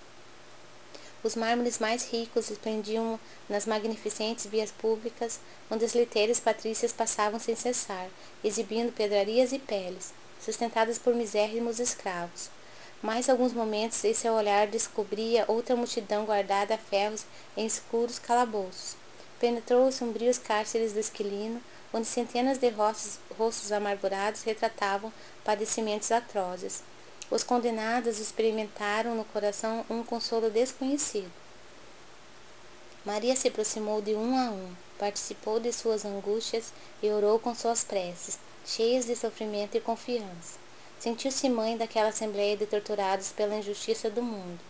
Os 1.22 1.34
mármores 1.34 1.78
mais 1.78 2.10
ricos 2.10 2.50
esplendiam 2.50 3.20
nas 3.48 3.66
magnificentes 3.66 4.46
vias 4.46 4.70
públicas, 4.70 5.38
onde 5.70 5.84
as 5.84 5.94
liteiras 5.94 6.40
patrícias 6.40 6.92
passavam 6.92 7.38
sem 7.38 7.54
cessar, 7.54 8.08
exibindo 8.42 8.92
pedrarias 8.92 9.52
e 9.52 9.58
peles, 9.58 10.12
sustentadas 10.40 10.98
por 10.98 11.14
misérrimos 11.14 11.78
escravos. 11.78 12.48
Mais 13.02 13.30
alguns 13.30 13.54
momentos 13.54 14.04
e 14.04 14.12
seu 14.14 14.34
olhar 14.34 14.66
descobria 14.66 15.46
outra 15.48 15.74
multidão 15.74 16.26
guardada 16.26 16.74
a 16.74 16.78
ferros 16.78 17.24
em 17.56 17.64
escuros 17.64 18.18
calabouços. 18.18 18.94
Penetrou 19.38 19.88
os 19.88 19.94
sombrios 19.94 20.36
cárceres 20.36 20.92
do 20.92 20.98
Esquilino, 20.98 21.62
onde 21.94 22.06
centenas 22.06 22.58
de 22.58 22.68
rostos, 22.68 23.18
rostos 23.38 23.72
amargurados 23.72 24.42
retratavam 24.42 25.10
padecimentos 25.42 26.12
atrozes. 26.12 26.82
Os 27.30 27.42
condenados 27.42 28.18
experimentaram 28.18 29.14
no 29.14 29.24
coração 29.24 29.82
um 29.88 30.04
consolo 30.04 30.50
desconhecido. 30.50 31.32
Maria 33.02 33.34
se 33.34 33.48
aproximou 33.48 34.02
de 34.02 34.14
um 34.14 34.36
a 34.36 34.50
um, 34.50 34.74
participou 34.98 35.58
de 35.58 35.72
suas 35.72 36.04
angústias 36.04 36.70
e 37.02 37.08
orou 37.08 37.38
com 37.38 37.54
suas 37.54 37.82
preces, 37.82 38.38
cheias 38.66 39.06
de 39.06 39.16
sofrimento 39.16 39.74
e 39.74 39.80
confiança. 39.80 40.59
Sentiu-se 41.00 41.48
mãe 41.48 41.78
daquela 41.78 42.10
assembleia 42.10 42.58
de 42.58 42.66
torturados 42.66 43.32
pela 43.32 43.56
injustiça 43.56 44.10
do 44.10 44.22
mundo. 44.22 44.60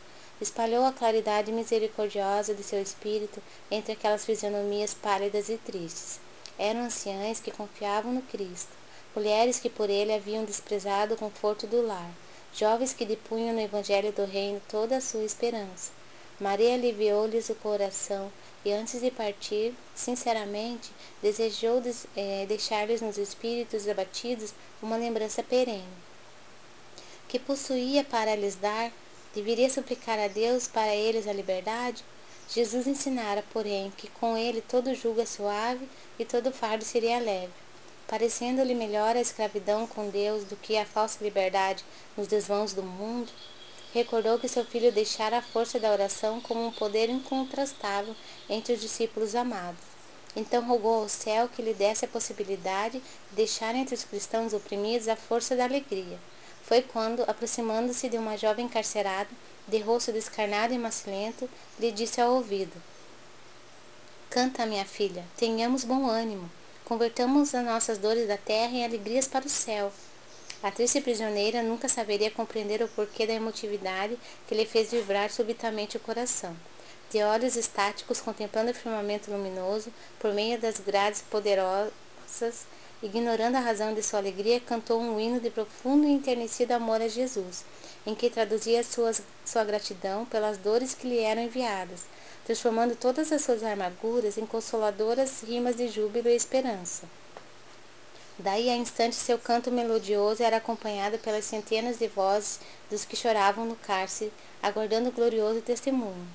Espalhou 0.41 0.85
a 0.85 0.93
claridade 0.93 1.51
misericordiosa 1.51 2.55
de 2.55 2.63
seu 2.63 2.81
espírito 2.81 3.43
entre 3.69 3.95
aquelas 3.95 4.25
fisionomias 4.25 4.95
pálidas 4.95 5.49
e 5.49 5.57
tristes. 5.57 6.21
Eram 6.57 6.83
anciães 6.83 7.41
que 7.41 7.51
confiavam 7.51 8.13
no 8.13 8.23
Cristo, 8.23 8.71
mulheres 9.13 9.59
que 9.59 9.69
por 9.69 9.91
ele 9.91 10.15
haviam 10.15 10.45
desprezado 10.45 11.15
o 11.15 11.17
conforto 11.17 11.67
do 11.67 11.85
lar, 11.85 12.13
jovens 12.55 12.93
que 12.93 13.05
depunham 13.05 13.53
no 13.53 13.61
Evangelho 13.61 14.13
do 14.13 14.25
Reino 14.25 14.63
toda 14.69 14.99
a 14.99 15.01
sua 15.01 15.25
esperança. 15.25 15.91
Maria 16.39 16.75
aliviou-lhes 16.75 17.51
o 17.51 17.57
coração 17.57 18.31
e, 18.65 18.71
antes 18.73 19.01
de 19.01 19.11
partir, 19.11 19.75
sinceramente, 19.97 20.93
desejou 21.21 21.83
é, 22.17 22.47
deixar-lhes 22.47 23.01
nos 23.01 23.19
espíritos 23.19 23.89
abatidos 23.89 24.55
uma 24.81 24.97
lembrança 24.97 25.43
perene. 25.43 26.10
Que 27.31 27.39
possuía 27.39 28.03
para 28.03 28.35
lhes 28.35 28.57
dar, 28.57 28.91
deveria 29.33 29.71
suplicar 29.71 30.19
a 30.19 30.27
Deus 30.27 30.67
para 30.67 30.97
eles 30.97 31.29
a 31.29 31.33
liberdade? 31.33 32.03
Jesus 32.53 32.89
ensinara, 32.89 33.45
porém, 33.53 33.93
que 33.97 34.09
com 34.09 34.37
ele 34.37 34.61
todo 34.61 34.93
jugo 34.97 35.21
é 35.21 35.25
suave 35.25 35.89
e 36.19 36.25
todo 36.25 36.51
fardo 36.51 36.85
seria 36.85 37.21
leve. 37.21 37.53
Parecendo-lhe 38.09 38.75
melhor 38.75 39.15
a 39.15 39.21
escravidão 39.21 39.87
com 39.87 40.11
Deus 40.11 40.43
do 40.43 40.57
que 40.57 40.77
a 40.77 40.85
falsa 40.85 41.23
liberdade 41.23 41.85
nos 42.17 42.27
desvãos 42.27 42.73
do 42.73 42.83
mundo, 42.83 43.31
recordou 43.95 44.37
que 44.37 44.49
seu 44.49 44.65
filho 44.65 44.91
deixara 44.91 45.39
a 45.39 45.43
força 45.43 45.79
da 45.79 45.93
oração 45.93 46.41
como 46.41 46.67
um 46.67 46.73
poder 46.73 47.09
incontrastável 47.09 48.17
entre 48.49 48.73
os 48.73 48.81
discípulos 48.81 49.37
amados. 49.37 49.85
Então 50.35 50.67
rogou 50.67 51.03
ao 51.03 51.09
céu 51.09 51.49
que 51.49 51.63
lhe 51.63 51.75
desse 51.75 52.05
a 52.05 52.09
possibilidade 52.09 52.99
de 52.99 53.37
deixar 53.37 53.77
entre 53.77 53.95
os 53.95 54.03
cristãos 54.03 54.53
oprimidos 54.53 55.07
a 55.07 55.15
força 55.15 55.55
da 55.55 55.63
alegria. 55.63 56.19
Foi 56.71 56.83
quando, 56.83 57.25
aproximando-se 57.29 58.09
de 58.09 58.17
uma 58.17 58.39
jovem 58.39 58.67
encarcerada, 58.67 59.29
de 59.67 59.81
rosto 59.81 60.13
descarnado 60.13 60.73
e 60.73 60.79
macilento, 60.79 61.51
lhe 61.81 61.91
disse 61.91 62.21
ao 62.21 62.35
ouvido: 62.35 62.81
Canta, 64.31 64.65
minha 64.65 64.85
filha, 64.85 65.25
tenhamos 65.37 65.83
bom 65.83 66.07
ânimo, 66.09 66.49
convertamos 66.85 67.57
as 67.57 67.65
nossas 67.65 67.99
dores 67.99 68.29
da 68.29 68.37
terra 68.37 68.71
em 68.71 68.85
alegrias 68.85 69.27
para 69.27 69.45
o 69.45 69.51
céu. 69.51 69.93
A 70.63 70.71
triste 70.71 71.01
prisioneira 71.01 71.61
nunca 71.61 71.89
saberia 71.89 72.31
compreender 72.31 72.81
o 72.85 72.89
porquê 72.91 73.27
da 73.27 73.33
emotividade 73.33 74.17
que 74.47 74.55
lhe 74.55 74.65
fez 74.65 74.93
vibrar 74.93 75.29
subitamente 75.29 75.97
o 75.97 76.01
coração. 76.01 76.57
De 77.11 77.21
olhos 77.25 77.57
estáticos 77.57 78.21
contemplando 78.21 78.71
o 78.71 78.75
firmamento 78.75 79.29
luminoso, 79.29 79.93
por 80.21 80.33
meio 80.33 80.57
das 80.57 80.79
grades 80.79 81.21
poderosas, 81.21 82.65
ignorando 83.03 83.57
a 83.57 83.61
razão 83.61 83.95
de 83.95 84.03
sua 84.03 84.19
alegria, 84.19 84.61
cantou 84.61 85.01
um 85.01 85.19
hino 85.19 85.41
de 85.41 85.51
profundo 85.51 86.07
e 86.07 86.13
enternecido 86.13 86.73
amor 86.73 87.01
a 87.01 87.09
Jesus, 87.09 87.65
em 88.07 88.15
que 88.15 88.31
traduzia 88.31 88.85
suas, 88.85 89.23
sua 89.45 89.65
gratidão 89.65 90.25
pelas 90.25 90.59
dores 90.59 90.95
que 90.95 91.09
lhe 91.09 91.19
eram 91.19 91.43
enviadas, 91.43 92.03
transformando 92.45 92.95
todas 92.97 93.33
as 93.33 93.43
suas 93.43 93.63
amarguras 93.63 94.37
em 94.37 94.47
consoladoras 94.47 95.43
rimas 95.43 95.77
de 95.77 95.89
júbilo 95.89 96.29
e 96.29 96.37
esperança. 96.37 97.05
Daí 98.39 98.71
a 98.71 98.77
instante 98.77 99.17
seu 99.17 99.39
canto 99.39 99.71
melodioso 99.71 100.43
era 100.43 100.57
acompanhado 100.57 101.19
pelas 101.19 101.45
centenas 101.45 101.99
de 101.99 102.09
vozes 102.09 102.59
dos 102.91 103.05
que 103.05 103.15
choravam 103.15 103.67
no 103.67 103.77
cárcere, 103.77 104.33
aguardando 104.63 105.11
o 105.11 105.13
glorioso 105.13 105.61
testemunho. 105.61 106.27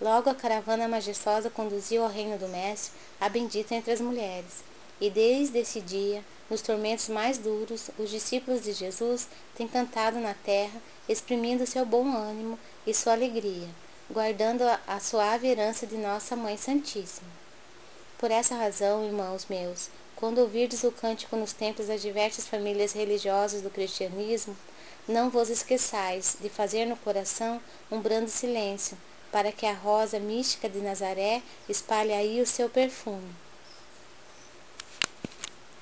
Logo 0.00 0.30
a 0.30 0.34
caravana 0.34 0.88
majestosa 0.88 1.50
conduziu 1.50 2.02
ao 2.02 2.08
reino 2.08 2.38
do 2.38 2.48
Mestre 2.48 2.92
a 3.20 3.28
bendita 3.28 3.74
entre 3.74 3.92
as 3.92 4.00
mulheres. 4.00 4.71
E 5.00 5.10
desde 5.10 5.58
esse 5.58 5.80
dia, 5.80 6.24
nos 6.48 6.62
tormentos 6.62 7.08
mais 7.08 7.38
duros, 7.38 7.90
os 7.98 8.10
discípulos 8.10 8.62
de 8.62 8.72
Jesus 8.72 9.26
têm 9.54 9.66
cantado 9.66 10.20
na 10.20 10.34
terra, 10.34 10.80
exprimindo 11.08 11.66
seu 11.66 11.84
bom 11.84 12.14
ânimo 12.14 12.58
e 12.86 12.92
sua 12.92 13.14
alegria, 13.14 13.68
guardando 14.10 14.62
a, 14.86 15.00
suave 15.00 15.48
herança 15.48 15.86
de 15.86 15.96
nossa 15.96 16.36
Mãe 16.36 16.56
Santíssima. 16.56 17.30
Por 18.18 18.30
essa 18.30 18.54
razão, 18.54 19.04
irmãos 19.04 19.46
meus, 19.48 19.88
quando 20.14 20.38
ouvirdes 20.38 20.84
o 20.84 20.92
cântico 20.92 21.36
nos 21.36 21.52
templos 21.52 21.88
das 21.88 22.00
diversas 22.00 22.46
famílias 22.46 22.92
religiosas 22.92 23.62
do 23.62 23.70
cristianismo, 23.70 24.56
não 25.08 25.30
vos 25.30 25.48
esqueçais 25.48 26.36
de 26.40 26.48
fazer 26.48 26.84
no 26.84 26.96
coração 26.96 27.60
um 27.90 27.98
brando 27.98 28.28
silêncio, 28.28 28.96
para 29.32 29.50
que 29.50 29.66
a 29.66 29.72
rosa 29.72 30.20
mística 30.20 30.68
de 30.68 30.78
Nazaré 30.78 31.42
espalhe 31.68 32.12
aí 32.12 32.40
o 32.40 32.46
seu 32.46 32.68
perfume. 32.68 33.34